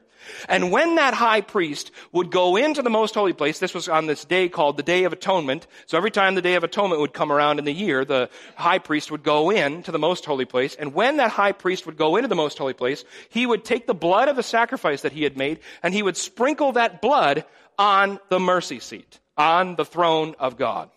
And 0.49 0.71
when 0.71 0.95
that 0.95 1.13
high 1.13 1.41
priest 1.41 1.91
would 2.11 2.31
go 2.31 2.55
into 2.55 2.81
the 2.81 2.89
most 2.89 3.13
holy 3.15 3.33
place, 3.33 3.59
this 3.59 3.73
was 3.73 3.87
on 3.87 4.07
this 4.07 4.25
day 4.25 4.49
called 4.49 4.77
the 4.77 4.83
Day 4.83 5.03
of 5.03 5.13
Atonement. 5.13 5.67
So 5.85 5.97
every 5.97 6.11
time 6.11 6.35
the 6.35 6.41
Day 6.41 6.55
of 6.55 6.63
Atonement 6.63 7.01
would 7.01 7.13
come 7.13 7.31
around 7.31 7.59
in 7.59 7.65
the 7.65 7.73
year, 7.73 8.05
the 8.05 8.29
high 8.55 8.79
priest 8.79 9.11
would 9.11 9.23
go 9.23 9.49
in 9.51 9.83
to 9.83 9.91
the 9.91 9.96
most 9.99 10.25
holy 10.25 10.45
place. 10.45 10.75
And 10.75 10.93
when 10.93 11.17
that 11.17 11.31
high 11.31 11.51
priest 11.51 11.85
would 11.85 11.97
go 11.97 12.15
into 12.15 12.27
the 12.27 12.35
most 12.35 12.57
holy 12.57 12.73
place, 12.73 13.03
he 13.29 13.45
would 13.45 13.65
take 13.65 13.87
the 13.87 13.93
blood 13.93 14.27
of 14.27 14.35
the 14.35 14.43
sacrifice 14.43 15.01
that 15.01 15.11
he 15.11 15.23
had 15.23 15.37
made 15.37 15.59
and 15.83 15.93
he 15.93 16.03
would 16.03 16.17
sprinkle 16.17 16.73
that 16.73 17.01
blood 17.01 17.45
on 17.77 18.19
the 18.29 18.39
mercy 18.39 18.79
seat, 18.79 19.19
on 19.37 19.75
the 19.75 19.85
throne 19.85 20.35
of 20.39 20.57
God. 20.57 20.89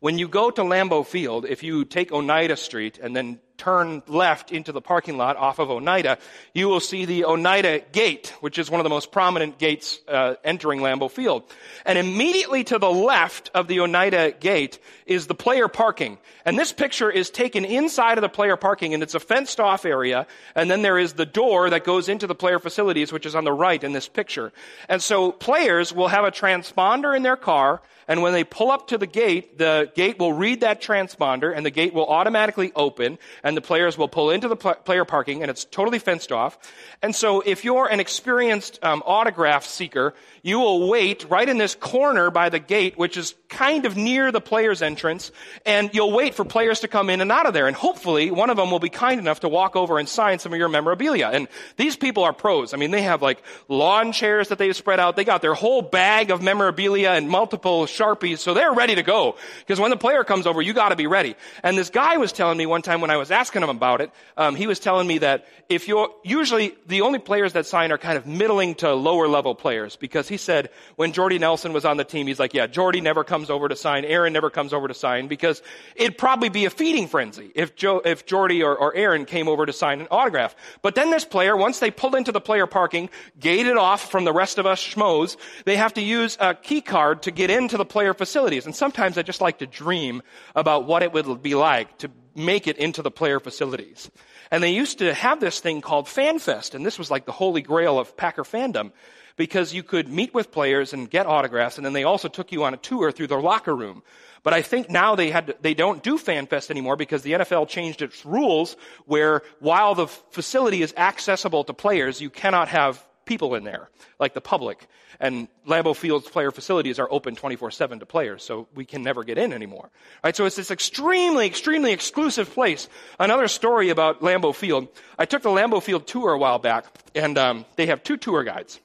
When 0.00 0.18
you 0.18 0.26
go 0.26 0.50
to 0.50 0.62
Lambeau 0.62 1.06
Field, 1.06 1.44
if 1.44 1.62
you 1.62 1.84
take 1.84 2.10
Oneida 2.10 2.56
Street 2.56 2.98
and 2.98 3.14
then 3.14 3.38
turn 3.56 4.02
left 4.06 4.52
into 4.52 4.72
the 4.72 4.80
parking 4.80 5.16
lot 5.16 5.36
off 5.36 5.58
of 5.58 5.70
Oneida, 5.70 6.18
you 6.52 6.68
will 6.68 6.80
see 6.80 7.04
the 7.04 7.24
Oneida 7.24 7.80
Gate, 7.92 8.34
which 8.40 8.58
is 8.58 8.70
one 8.70 8.80
of 8.80 8.84
the 8.84 8.90
most 8.90 9.12
prominent 9.12 9.58
gates 9.58 10.00
uh, 10.08 10.34
entering 10.44 10.80
Lambeau 10.80 11.10
Field. 11.10 11.44
And 11.84 11.98
immediately 11.98 12.64
to 12.64 12.78
the 12.78 12.90
left 12.90 13.50
of 13.54 13.68
the 13.68 13.80
Oneida 13.80 14.32
Gate 14.32 14.78
is 15.06 15.26
the 15.26 15.34
player 15.34 15.68
parking. 15.68 16.18
And 16.44 16.58
this 16.58 16.72
picture 16.72 17.10
is 17.10 17.30
taken 17.30 17.64
inside 17.64 18.18
of 18.18 18.22
the 18.22 18.28
player 18.28 18.56
parking, 18.56 18.94
and 18.94 19.02
it's 19.02 19.14
a 19.14 19.20
fenced 19.20 19.60
off 19.60 19.84
area. 19.84 20.26
And 20.54 20.70
then 20.70 20.82
there 20.82 20.98
is 20.98 21.12
the 21.12 21.26
door 21.26 21.70
that 21.70 21.84
goes 21.84 22.08
into 22.08 22.26
the 22.26 22.34
player 22.34 22.58
facilities, 22.58 23.12
which 23.12 23.26
is 23.26 23.34
on 23.34 23.44
the 23.44 23.52
right 23.52 23.82
in 23.82 23.92
this 23.92 24.08
picture. 24.08 24.52
And 24.88 25.02
so 25.02 25.32
players 25.32 25.92
will 25.92 26.08
have 26.08 26.24
a 26.24 26.30
transponder 26.30 27.16
in 27.16 27.22
their 27.22 27.36
car 27.36 27.80
and 28.08 28.22
when 28.22 28.32
they 28.32 28.44
pull 28.44 28.70
up 28.70 28.88
to 28.88 28.98
the 28.98 29.06
gate, 29.06 29.58
the 29.58 29.90
gate 29.94 30.18
will 30.18 30.32
read 30.32 30.60
that 30.60 30.80
transponder 30.80 31.54
and 31.54 31.64
the 31.64 31.70
gate 31.70 31.94
will 31.94 32.06
automatically 32.06 32.72
open 32.74 33.18
and 33.42 33.51
the 33.54 33.60
players 33.60 33.96
will 33.98 34.08
pull 34.08 34.30
into 34.30 34.48
the 34.48 34.56
pl- 34.56 34.74
player 34.74 35.04
parking 35.04 35.42
and 35.42 35.50
it's 35.50 35.64
totally 35.64 35.98
fenced 35.98 36.32
off. 36.32 36.58
And 37.02 37.14
so 37.14 37.40
if 37.40 37.64
you're 37.64 37.86
an 37.86 38.00
experienced 38.00 38.78
um, 38.82 39.02
autograph 39.06 39.64
seeker, 39.64 40.14
you 40.42 40.58
will 40.58 40.88
wait 40.88 41.24
right 41.30 41.48
in 41.48 41.56
this 41.56 41.76
corner 41.76 42.30
by 42.30 42.48
the 42.48 42.58
gate, 42.58 42.98
which 42.98 43.16
is 43.16 43.34
kind 43.48 43.86
of 43.86 43.96
near 43.96 44.32
the 44.32 44.40
player's 44.40 44.82
entrance, 44.82 45.30
and 45.64 45.90
you'll 45.92 46.12
wait 46.12 46.34
for 46.34 46.44
players 46.44 46.80
to 46.80 46.88
come 46.88 47.10
in 47.10 47.20
and 47.20 47.30
out 47.30 47.46
of 47.46 47.54
there. 47.54 47.68
And 47.68 47.76
hopefully 47.76 48.32
one 48.32 48.50
of 48.50 48.56
them 48.56 48.70
will 48.70 48.80
be 48.80 48.88
kind 48.88 49.20
enough 49.20 49.40
to 49.40 49.48
walk 49.48 49.76
over 49.76 50.00
and 50.00 50.08
sign 50.08 50.40
some 50.40 50.52
of 50.52 50.58
your 50.58 50.68
memorabilia. 50.68 51.30
And 51.32 51.46
these 51.76 51.96
people 51.96 52.24
are 52.24 52.32
pros. 52.32 52.74
I 52.74 52.76
mean, 52.76 52.90
they 52.90 53.02
have 53.02 53.22
like 53.22 53.40
lawn 53.68 54.10
chairs 54.10 54.48
that 54.48 54.58
they've 54.58 54.74
spread 54.74 54.98
out. 54.98 55.14
They 55.14 55.24
got 55.24 55.42
their 55.42 55.54
whole 55.54 55.80
bag 55.80 56.32
of 56.32 56.42
memorabilia 56.42 57.10
and 57.10 57.28
multiple 57.28 57.86
Sharpies, 57.86 58.38
so 58.38 58.52
they're 58.52 58.72
ready 58.72 58.96
to 58.96 59.04
go. 59.04 59.36
Because 59.60 59.78
when 59.78 59.90
the 59.90 59.96
player 59.96 60.24
comes 60.24 60.48
over, 60.48 60.60
you 60.60 60.72
gotta 60.72 60.96
be 60.96 61.06
ready. 61.06 61.36
And 61.62 61.78
this 61.78 61.90
guy 61.90 62.16
was 62.16 62.32
telling 62.32 62.58
me 62.58 62.66
one 62.66 62.82
time 62.82 63.00
when 63.00 63.10
I 63.10 63.16
was 63.16 63.30
asking 63.30 63.62
him 63.62 63.68
about 63.68 64.00
it, 64.00 64.10
um, 64.36 64.56
he 64.56 64.66
was 64.66 64.80
telling 64.80 65.06
me 65.06 65.18
that 65.18 65.46
if 65.68 65.86
you're, 65.86 66.10
usually 66.24 66.74
the 66.88 67.02
only 67.02 67.20
players 67.20 67.52
that 67.52 67.66
sign 67.66 67.92
are 67.92 67.98
kind 67.98 68.18
of 68.18 68.26
middling 68.26 68.74
to 68.76 68.92
lower 68.92 69.28
level 69.28 69.54
players 69.54 69.94
because 69.96 70.31
he 70.32 70.38
said 70.38 70.70
when 70.96 71.12
Jordy 71.12 71.38
Nelson 71.38 71.72
was 71.72 71.84
on 71.84 71.98
the 71.98 72.04
team, 72.04 72.26
he's 72.26 72.40
like, 72.40 72.54
yeah, 72.54 72.66
Jordy 72.66 73.00
never 73.00 73.22
comes 73.22 73.50
over 73.50 73.68
to 73.68 73.76
sign. 73.76 74.04
Aaron 74.04 74.32
never 74.32 74.50
comes 74.50 74.72
over 74.72 74.88
to 74.88 74.94
sign 74.94 75.28
because 75.28 75.62
it'd 75.94 76.18
probably 76.18 76.48
be 76.48 76.64
a 76.64 76.70
feeding 76.70 77.06
frenzy 77.06 77.52
if 77.54 77.72
if 77.82 78.26
Jordy 78.26 78.62
or, 78.62 78.76
or 78.76 78.94
Aaron 78.94 79.24
came 79.26 79.46
over 79.46 79.66
to 79.66 79.72
sign 79.72 80.00
an 80.00 80.08
autograph. 80.10 80.56
But 80.80 80.94
then 80.94 81.10
this 81.10 81.24
player, 81.24 81.56
once 81.56 81.78
they 81.78 81.90
pull 81.90 82.16
into 82.16 82.32
the 82.32 82.40
player 82.40 82.66
parking, 82.66 83.10
gated 83.38 83.76
off 83.76 84.10
from 84.10 84.24
the 84.24 84.32
rest 84.32 84.58
of 84.58 84.66
us 84.66 84.82
schmoes, 84.82 85.36
they 85.64 85.76
have 85.76 85.94
to 85.94 86.02
use 86.02 86.36
a 86.40 86.54
key 86.54 86.80
card 86.80 87.22
to 87.22 87.30
get 87.30 87.50
into 87.50 87.76
the 87.76 87.84
player 87.84 88.14
facilities. 88.14 88.66
And 88.66 88.74
sometimes 88.74 89.18
I 89.18 89.22
just 89.22 89.40
like 89.40 89.58
to 89.58 89.66
dream 89.66 90.22
about 90.56 90.86
what 90.86 91.02
it 91.02 91.12
would 91.12 91.42
be 91.42 91.54
like 91.54 91.98
to 91.98 92.10
make 92.34 92.66
it 92.66 92.78
into 92.78 93.02
the 93.02 93.10
player 93.10 93.38
facilities. 93.38 94.10
And 94.50 94.62
they 94.62 94.72
used 94.72 94.98
to 94.98 95.14
have 95.14 95.40
this 95.40 95.60
thing 95.60 95.80
called 95.80 96.06
FanFest, 96.06 96.74
and 96.74 96.84
this 96.84 96.98
was 96.98 97.10
like 97.10 97.26
the 97.26 97.32
holy 97.32 97.62
grail 97.62 97.98
of 97.98 98.16
Packer 98.16 98.44
fandom 98.44 98.92
because 99.36 99.72
you 99.72 99.82
could 99.82 100.08
meet 100.08 100.34
with 100.34 100.50
players 100.50 100.92
and 100.92 101.10
get 101.10 101.26
autographs, 101.26 101.76
and 101.76 101.86
then 101.86 101.92
they 101.92 102.04
also 102.04 102.28
took 102.28 102.52
you 102.52 102.64
on 102.64 102.74
a 102.74 102.76
tour 102.76 103.12
through 103.12 103.28
their 103.28 103.40
locker 103.40 103.74
room. 103.74 104.02
But 104.42 104.54
I 104.54 104.62
think 104.62 104.90
now 104.90 105.14
they 105.14 105.30
had 105.30 105.46
to, 105.48 105.56
they 105.60 105.74
don't 105.74 106.02
do 106.02 106.18
FanFest 106.18 106.70
anymore 106.70 106.96
because 106.96 107.22
the 107.22 107.32
NFL 107.32 107.68
changed 107.68 108.02
its 108.02 108.26
rules 108.26 108.76
where 109.06 109.42
while 109.60 109.94
the 109.94 110.08
facility 110.08 110.82
is 110.82 110.92
accessible 110.96 111.64
to 111.64 111.72
players, 111.72 112.20
you 112.20 112.28
cannot 112.28 112.68
have 112.68 113.04
people 113.24 113.54
in 113.54 113.62
there, 113.62 113.88
like 114.18 114.34
the 114.34 114.40
public. 114.40 114.86
And 115.20 115.46
Lambeau 115.66 115.94
Field's 115.94 116.28
player 116.28 116.50
facilities 116.50 116.98
are 116.98 117.06
open 117.10 117.36
24-7 117.36 118.00
to 118.00 118.06
players, 118.06 118.42
so 118.42 118.66
we 118.74 118.84
can 118.84 119.02
never 119.02 119.22
get 119.22 119.38
in 119.38 119.52
anymore. 119.52 119.90
Right? 120.24 120.34
So 120.34 120.44
it's 120.44 120.56
this 120.56 120.72
extremely, 120.72 121.46
extremely 121.46 121.92
exclusive 121.92 122.52
place. 122.52 122.88
Another 123.20 123.46
story 123.46 123.90
about 123.90 124.20
Lambeau 124.20 124.52
Field. 124.54 124.88
I 125.18 125.24
took 125.24 125.42
the 125.42 125.50
Lambeau 125.50 125.80
Field 125.80 126.06
tour 126.08 126.32
a 126.32 126.38
while 126.38 126.58
back, 126.58 126.86
and 127.14 127.38
um, 127.38 127.64
they 127.76 127.86
have 127.86 128.02
two 128.02 128.16
tour 128.16 128.42
guides. 128.42 128.80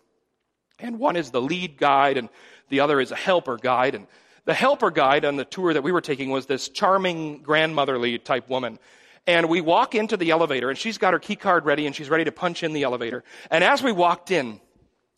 And 0.80 1.00
one 1.00 1.16
is 1.16 1.32
the 1.32 1.42
lead 1.42 1.78
guide, 1.78 2.18
and 2.18 2.30
the 2.70 2.82
other 2.82 3.00
is 3.00 3.12
a 3.12 3.16
helper 3.16 3.58
guide. 3.58 3.96
And 3.96 4.08
the 4.46 4.54
helper 4.54 4.92
guide 4.92 5.26
on 5.26 5.36
the 5.36 5.46
tour 5.46 5.74
that 5.74 5.84
we 5.84 5.92
were 5.92 6.02
taking 6.02 6.30
was 6.30 6.46
this 6.46 6.70
charming 6.70 7.40
grandmotherly 7.40 8.20
type 8.20 8.50
woman. 8.50 8.80
And 9.26 9.50
we 9.50 9.60
walk 9.60 9.96
into 9.96 10.16
the 10.16 10.32
elevator, 10.32 10.70
and 10.70 10.78
she's 10.78 10.98
got 10.98 11.14
her 11.14 11.20
key 11.20 11.36
card 11.36 11.66
ready, 11.66 11.86
and 11.86 11.96
she's 11.96 12.10
ready 12.10 12.24
to 12.24 12.32
punch 12.32 12.64
in 12.64 12.74
the 12.74 12.84
elevator. 12.84 13.24
And 13.52 13.64
as 13.64 13.84
we 13.84 13.92
walked 13.92 14.32
in, 14.32 14.62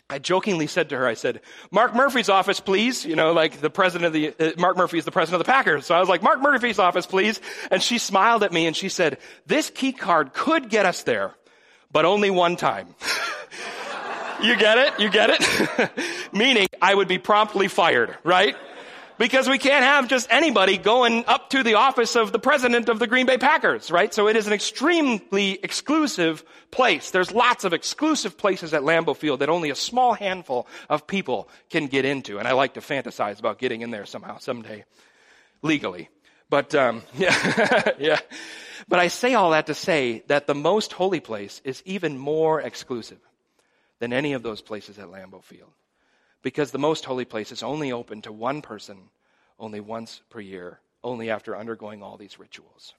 I 0.09 0.17
jokingly 0.17 0.65
said 0.65 0.89
to 0.89 0.97
her, 0.97 1.05
I 1.05 1.13
said, 1.13 1.41
Mark 1.69 1.93
Murphy's 1.93 2.29
office, 2.29 2.59
please. 2.59 3.05
You 3.05 3.15
know, 3.15 3.31
like 3.31 3.61
the 3.61 3.69
president 3.69 4.07
of 4.07 4.13
the, 4.13 4.33
uh, 4.39 4.53
Mark 4.57 4.75
Murphy 4.75 4.97
is 4.97 5.05
the 5.05 5.11
president 5.11 5.39
of 5.39 5.45
the 5.45 5.51
Packers. 5.51 5.85
So 5.85 5.93
I 5.93 5.99
was 5.99 6.09
like, 6.09 6.23
Mark 6.23 6.41
Murphy's 6.41 6.79
office, 6.79 7.05
please. 7.05 7.39
And 7.69 7.83
she 7.83 7.99
smiled 7.99 8.41
at 8.41 8.51
me 8.51 8.65
and 8.65 8.75
she 8.75 8.89
said, 8.89 9.19
this 9.45 9.69
key 9.69 9.91
card 9.91 10.33
could 10.33 10.69
get 10.69 10.87
us 10.87 11.03
there, 11.03 11.35
but 11.91 12.05
only 12.05 12.31
one 12.31 12.55
time. 12.55 12.95
You 14.41 14.55
get 14.55 14.77
it? 14.77 14.99
You 14.99 15.09
get 15.09 15.29
it? 15.31 15.91
Meaning 16.33 16.67
I 16.81 16.95
would 16.95 17.07
be 17.07 17.17
promptly 17.17 17.67
fired, 17.67 18.17
right? 18.23 18.55
Because 19.17 19.49
we 19.49 19.57
can't 19.57 19.83
have 19.83 20.07
just 20.07 20.27
anybody 20.31 20.77
going 20.77 21.25
up 21.27 21.49
to 21.49 21.61
the 21.61 21.73
office 21.73 22.15
of 22.15 22.31
the 22.31 22.39
president 22.39 22.87
of 22.87 22.99
the 22.99 23.07
Green 23.07 23.25
Bay 23.25 23.37
Packers, 23.37 23.91
right? 23.91 24.13
So 24.13 24.29
it 24.29 24.37
is 24.37 24.47
an 24.47 24.53
extremely 24.53 25.59
exclusive 25.61 26.45
place. 26.71 27.11
There's 27.11 27.33
lots 27.33 27.65
of 27.65 27.73
exclusive 27.73 28.37
places 28.37 28.73
at 28.73 28.83
Lambeau 28.83 29.15
Field 29.15 29.41
that 29.41 29.49
only 29.49 29.71
a 29.71 29.75
small 29.75 30.13
handful 30.13 30.67
of 30.87 31.05
people 31.05 31.49
can 31.69 31.87
get 31.87 32.05
into. 32.05 32.39
And 32.39 32.47
I 32.47 32.53
like 32.53 32.75
to 32.75 32.79
fantasize 32.79 33.39
about 33.39 33.59
getting 33.59 33.81
in 33.81 33.91
there 33.91 34.05
somehow, 34.05 34.37
someday, 34.37 34.85
legally. 35.61 36.07
But, 36.49 36.73
um, 36.73 37.03
yeah, 37.17 37.91
yeah. 37.99 38.19
But 38.87 38.99
I 38.99 39.09
say 39.09 39.33
all 39.33 39.51
that 39.51 39.65
to 39.65 39.73
say 39.73 40.23
that 40.27 40.47
the 40.47 40.55
most 40.55 40.93
holy 40.93 41.19
place 41.19 41.61
is 41.65 41.83
even 41.85 42.17
more 42.17 42.61
exclusive 42.61 43.19
than 43.99 44.13
any 44.13 44.33
of 44.33 44.43
those 44.43 44.61
places 44.61 44.97
at 44.97 45.11
Lambeau 45.11 45.43
Field. 45.43 45.71
Because 46.41 46.71
the 46.71 46.79
most 46.79 47.05
holy 47.05 47.25
place 47.25 47.51
is 47.51 47.63
only 47.63 47.91
open 47.91 48.21
to 48.23 48.31
one 48.31 48.61
person 48.61 49.09
only 49.59 49.79
once 49.79 50.21
per 50.29 50.39
year, 50.39 50.79
only 51.03 51.29
after 51.29 51.55
undergoing 51.55 52.01
all 52.01 52.17
these 52.17 52.39
rituals. 52.39 52.93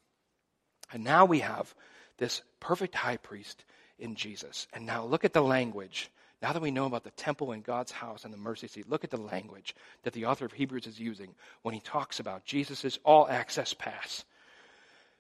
And 0.93 1.05
now 1.05 1.25
we 1.25 1.41
have 1.41 1.75
this 2.19 2.43
perfect 2.61 2.95
high 2.95 3.17
priest 3.17 3.65
in 3.99 4.15
Jesus. 4.15 4.67
And 4.73 4.87
now 4.87 5.05
look 5.05 5.25
at 5.25 5.33
the 5.33 5.43
language. 5.43 6.11
Now 6.43 6.53
that 6.53 6.63
we 6.63 6.71
know 6.71 6.87
about 6.87 7.05
the 7.05 7.11
temple 7.11 7.53
and 7.53 7.65
God's 7.65 7.93
house 7.93 8.25
and 8.25 8.33
the 8.33 8.39
mercy 8.39 8.67
seat, 8.67 8.89
look 8.89 9.05
at 9.05 9.11
the 9.11 9.21
language 9.21 9.75
that 10.03 10.13
the 10.13 10.27
author 10.27 10.45
of 10.45 10.53
Hebrews 10.53 10.87
is 10.87 10.99
using 10.99 11.35
when 11.63 11.75
he 11.75 11.81
talks 11.81 12.21
about 12.21 12.45
Jesus' 12.45 12.99
all 13.05 13.29
access 13.29 13.75
pass. 13.75 14.25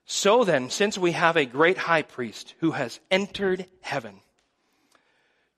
So 0.06 0.44
then, 0.44 0.70
since 0.70 0.98
we 0.98 1.12
have 1.12 1.36
a 1.36 1.44
great 1.44 1.78
high 1.78 2.02
priest 2.02 2.54
who 2.60 2.72
has 2.72 3.00
entered 3.10 3.66
heaven, 3.80 4.20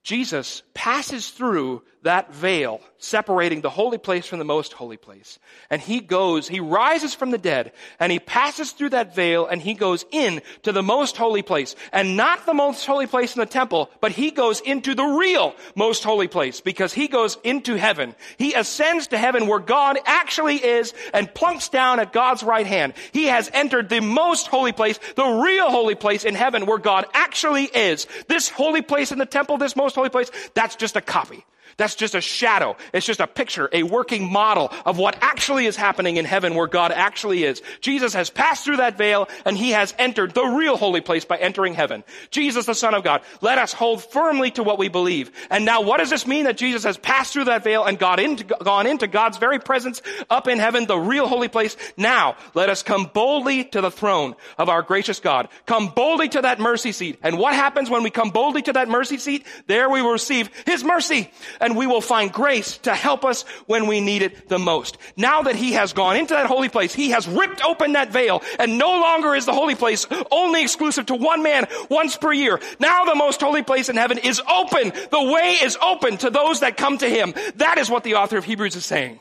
Jesus 0.02 0.62
passes 0.74 1.30
through 1.30 1.82
that 2.02 2.34
veil 2.34 2.80
separating 2.98 3.60
the 3.60 3.70
holy 3.70 3.98
place 3.98 4.26
from 4.26 4.38
the 4.38 4.44
most 4.44 4.72
holy 4.72 4.96
place. 4.96 5.38
And 5.70 5.80
he 5.80 6.00
goes, 6.00 6.46
he 6.46 6.60
rises 6.60 7.14
from 7.14 7.30
the 7.30 7.38
dead 7.38 7.72
and 7.98 8.12
he 8.12 8.18
passes 8.18 8.72
through 8.72 8.90
that 8.90 9.14
veil 9.14 9.46
and 9.46 9.60
he 9.60 9.74
goes 9.74 10.04
in 10.10 10.40
to 10.62 10.72
the 10.72 10.82
most 10.82 11.16
holy 11.16 11.42
place 11.42 11.74
and 11.92 12.16
not 12.16 12.46
the 12.46 12.54
most 12.54 12.84
holy 12.86 13.06
place 13.06 13.34
in 13.34 13.40
the 13.40 13.46
temple, 13.46 13.90
but 14.00 14.12
he 14.12 14.30
goes 14.30 14.60
into 14.60 14.94
the 14.94 15.04
real 15.04 15.54
most 15.74 16.04
holy 16.04 16.28
place 16.28 16.60
because 16.60 16.92
he 16.92 17.08
goes 17.08 17.38
into 17.44 17.76
heaven. 17.76 18.14
He 18.36 18.54
ascends 18.54 19.08
to 19.08 19.18
heaven 19.18 19.46
where 19.46 19.60
God 19.60 19.98
actually 20.04 20.56
is 20.56 20.94
and 21.12 21.32
plunks 21.32 21.68
down 21.68 21.98
at 21.98 22.12
God's 22.12 22.42
right 22.42 22.66
hand. 22.66 22.94
He 23.12 23.24
has 23.24 23.50
entered 23.52 23.88
the 23.88 24.00
most 24.00 24.46
holy 24.46 24.72
place, 24.72 24.98
the 25.16 25.42
real 25.44 25.70
holy 25.70 25.96
place 25.96 26.24
in 26.24 26.34
heaven 26.34 26.66
where 26.66 26.78
God 26.78 27.06
actually 27.14 27.64
is. 27.64 28.06
This 28.28 28.48
holy 28.48 28.82
place 28.82 29.12
in 29.12 29.18
the 29.18 29.26
temple, 29.26 29.58
this 29.58 29.76
most 29.92 29.96
holy 29.96 30.08
place, 30.08 30.30
that's 30.54 30.76
just 30.76 30.96
a 30.96 31.00
copy. 31.00 31.44
That's 31.76 31.94
just 31.94 32.14
a 32.14 32.20
shadow. 32.20 32.76
It's 32.92 33.06
just 33.06 33.20
a 33.20 33.26
picture, 33.26 33.68
a 33.72 33.82
working 33.82 34.30
model 34.30 34.72
of 34.84 34.98
what 34.98 35.16
actually 35.20 35.66
is 35.66 35.76
happening 35.76 36.16
in 36.16 36.24
heaven 36.24 36.54
where 36.54 36.66
God 36.66 36.92
actually 36.92 37.44
is. 37.44 37.62
Jesus 37.80 38.14
has 38.14 38.30
passed 38.30 38.64
through 38.64 38.76
that 38.76 38.98
veil 38.98 39.28
and 39.44 39.56
he 39.56 39.70
has 39.70 39.94
entered 39.98 40.32
the 40.34 40.44
real 40.44 40.76
holy 40.76 41.00
place 41.00 41.24
by 41.24 41.36
entering 41.36 41.74
heaven. 41.74 42.04
Jesus, 42.30 42.66
the 42.66 42.74
Son 42.74 42.94
of 42.94 43.04
God. 43.04 43.22
Let 43.40 43.58
us 43.58 43.72
hold 43.72 44.02
firmly 44.04 44.50
to 44.52 44.62
what 44.62 44.78
we 44.78 44.88
believe. 44.88 45.30
And 45.50 45.64
now 45.64 45.82
what 45.82 45.98
does 45.98 46.10
this 46.10 46.26
mean 46.26 46.44
that 46.44 46.56
Jesus 46.56 46.84
has 46.84 46.98
passed 46.98 47.32
through 47.32 47.44
that 47.44 47.64
veil 47.64 47.84
and 47.84 47.98
got 47.98 48.20
into, 48.20 48.44
gone 48.44 48.86
into 48.86 49.06
God's 49.06 49.38
very 49.38 49.58
presence 49.58 50.02
up 50.28 50.48
in 50.48 50.58
heaven, 50.58 50.86
the 50.86 50.98
real 50.98 51.26
holy 51.26 51.48
place? 51.48 51.76
Now 51.96 52.36
let 52.54 52.68
us 52.68 52.82
come 52.82 53.10
boldly 53.12 53.64
to 53.64 53.80
the 53.80 53.90
throne 53.90 54.34
of 54.58 54.68
our 54.68 54.82
gracious 54.82 55.20
God. 55.20 55.48
Come 55.66 55.88
boldly 55.88 56.28
to 56.30 56.42
that 56.42 56.60
mercy 56.60 56.92
seat. 56.92 57.18
And 57.22 57.38
what 57.38 57.54
happens 57.54 57.88
when 57.88 58.02
we 58.02 58.10
come 58.10 58.30
boldly 58.30 58.62
to 58.62 58.74
that 58.74 58.88
mercy 58.88 59.18
seat? 59.18 59.46
There 59.66 59.88
we 59.88 60.02
will 60.02 60.12
receive 60.12 60.50
his 60.66 60.84
mercy 60.84 61.30
and 61.60 61.76
we 61.76 61.86
will 61.86 62.00
find 62.00 62.32
grace 62.32 62.78
to 62.78 62.94
help 62.94 63.24
us 63.24 63.42
when 63.66 63.86
we 63.86 64.00
need 64.00 64.22
it 64.22 64.48
the 64.48 64.58
most. 64.58 64.98
Now 65.16 65.42
that 65.42 65.56
he 65.56 65.72
has 65.72 65.92
gone 65.92 66.16
into 66.16 66.34
that 66.34 66.46
holy 66.46 66.68
place, 66.68 66.94
he 66.94 67.10
has 67.10 67.28
ripped 67.28 67.64
open 67.64 67.92
that 67.92 68.12
veil 68.12 68.42
and 68.58 68.78
no 68.78 68.90
longer 68.90 69.34
is 69.34 69.46
the 69.46 69.52
holy 69.52 69.74
place 69.74 70.06
only 70.30 70.62
exclusive 70.62 71.06
to 71.06 71.14
one 71.14 71.42
man 71.42 71.66
once 71.88 72.16
per 72.16 72.32
year. 72.32 72.60
Now 72.78 73.04
the 73.04 73.14
most 73.14 73.40
holy 73.40 73.62
place 73.62 73.88
in 73.88 73.96
heaven 73.96 74.18
is 74.18 74.40
open. 74.40 74.92
The 75.10 75.32
way 75.32 75.58
is 75.62 75.76
open 75.82 76.18
to 76.18 76.30
those 76.30 76.60
that 76.60 76.76
come 76.76 76.98
to 76.98 77.08
him. 77.08 77.34
That 77.56 77.78
is 77.78 77.90
what 77.90 78.04
the 78.04 78.14
author 78.14 78.38
of 78.38 78.44
Hebrews 78.44 78.76
is 78.76 78.84
saying. 78.84 79.20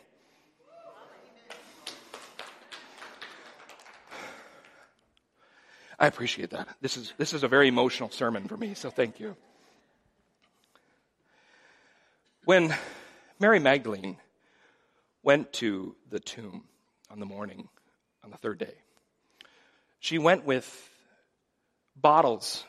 I 6.01 6.07
appreciate 6.07 6.49
that. 6.49 6.67
This 6.81 6.97
is, 6.97 7.13
this 7.17 7.31
is 7.31 7.43
a 7.43 7.47
very 7.47 7.67
emotional 7.67 8.09
sermon 8.09 8.47
for 8.47 8.57
me, 8.57 8.73
so 8.73 8.89
thank 8.89 9.19
you. 9.19 9.35
When 12.45 12.75
Mary 13.39 13.59
Magdalene 13.59 14.17
went 15.21 15.53
to 15.53 15.95
the 16.09 16.19
tomb 16.19 16.63
on 17.09 17.19
the 17.19 17.25
morning, 17.25 17.67
on 18.23 18.31
the 18.31 18.37
third 18.37 18.57
day, 18.57 18.73
she 19.99 20.17
went 20.17 20.45
with 20.45 20.89
bottles 21.95 22.63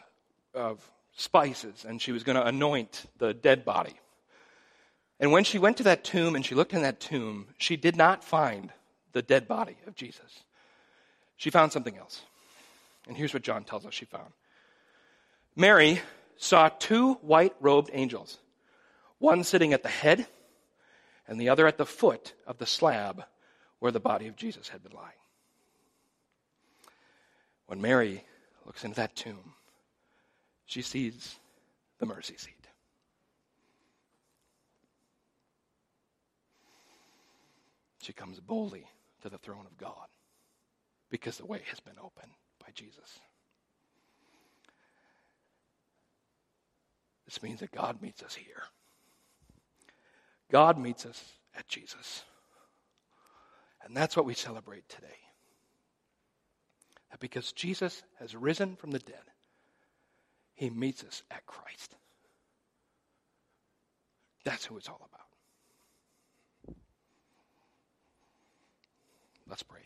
of 0.55 0.87
spices 1.17 1.87
and 1.89 2.01
she 2.01 2.13
was 2.13 2.23
going 2.23 2.37
to 2.37 2.47
anoint 2.47 3.07
the 3.19 3.33
dead 3.33 3.65
body. 3.65 3.95
And 5.19 5.33
when 5.33 5.45
she 5.45 5.59
went 5.59 5.79
to 5.79 5.85
that 5.85 6.05
tomb 6.05 6.35
and 6.35 6.45
she 6.45 6.55
looked 6.55 6.75
in 6.75 6.83
that 6.83 7.01
tomb, 7.01 7.47
she 7.57 7.77
did 7.77 7.97
not 7.97 8.25
find 8.25 8.73
the 9.13 9.23
dead 9.23 9.49
body 9.49 9.77
of 9.87 9.95
Jesus. 9.95 10.43
She 11.37 11.51
found 11.51 11.73
something 11.73 11.97
else. 11.97 12.23
And 13.07 13.17
here's 13.17 13.33
what 13.33 13.43
John 13.43 13.65
tells 13.65 13.87
us 13.87 13.95
she 13.95 14.05
found 14.05 14.33
Mary 15.57 16.01
saw 16.37 16.69
two 16.69 17.15
white 17.15 17.55
robed 17.61 17.91
angels, 17.93 18.39
one 19.23 19.45
sitting 19.45 19.73
at 19.73 19.85
the 19.85 19.89
head 19.89 20.27
and 21.29 21.41
the 21.41 21.49
other 21.49 21.67
at 21.67 21.79
the 21.79 21.87
foot 21.87 22.35
of 22.47 22.59
the 22.59 22.67
slab 22.67 23.23
where 23.79 23.93
the 23.93 24.01
body 24.01 24.27
of 24.27 24.37
Jesus 24.37 24.69
had 24.69 24.83
been 24.83 24.93
lying. 24.93 25.13
When 27.67 27.81
Mary 27.81 28.25
looks 28.67 28.85
into 28.85 28.97
that 28.97 29.15
tomb, 29.15 29.55
she 30.67 30.83
sees 30.83 31.37
the 31.99 32.07
mercy 32.07 32.37
seat. 32.37 32.67
She 38.01 38.13
comes 38.13 38.41
boldly 38.41 38.87
to 39.23 39.29
the 39.29 39.39
throne 39.39 39.67
of 39.67 39.79
God 39.79 40.09
because 41.11 41.39
the 41.39 41.47
way 41.47 41.63
has 41.71 41.79
been 41.79 41.99
opened 42.03 42.33
by 42.59 42.73
Jesus. 42.75 43.21
This 47.25 47.41
means 47.41 47.61
that 47.61 47.71
God 47.71 48.03
meets 48.03 48.25
us 48.25 48.35
here. 48.35 48.65
God 50.53 50.79
meets 50.79 51.07
us 51.07 51.25
at 51.57 51.67
Jesus. 51.67 52.25
And 53.85 53.97
that's 53.97 54.17
what 54.17 54.27
we 54.27 54.35
celebrate 54.35 54.87
today. 54.89 55.09
That 57.11 57.21
because 57.21 57.53
Jesus 57.53 58.03
has 58.21 58.37
risen 58.37 58.77
from 58.77 58.91
the 58.91 58.99
dead, 58.99 59.25
he 60.55 60.69
meets 60.69 61.03
us 61.05 61.23
at 61.31 61.47
Christ. 61.47 61.97
That's 64.45 64.67
who 64.67 64.77
it's 64.77 64.89
all 64.89 65.01
about. 65.09 66.77
Let's 69.49 69.63
pray. 69.63 69.83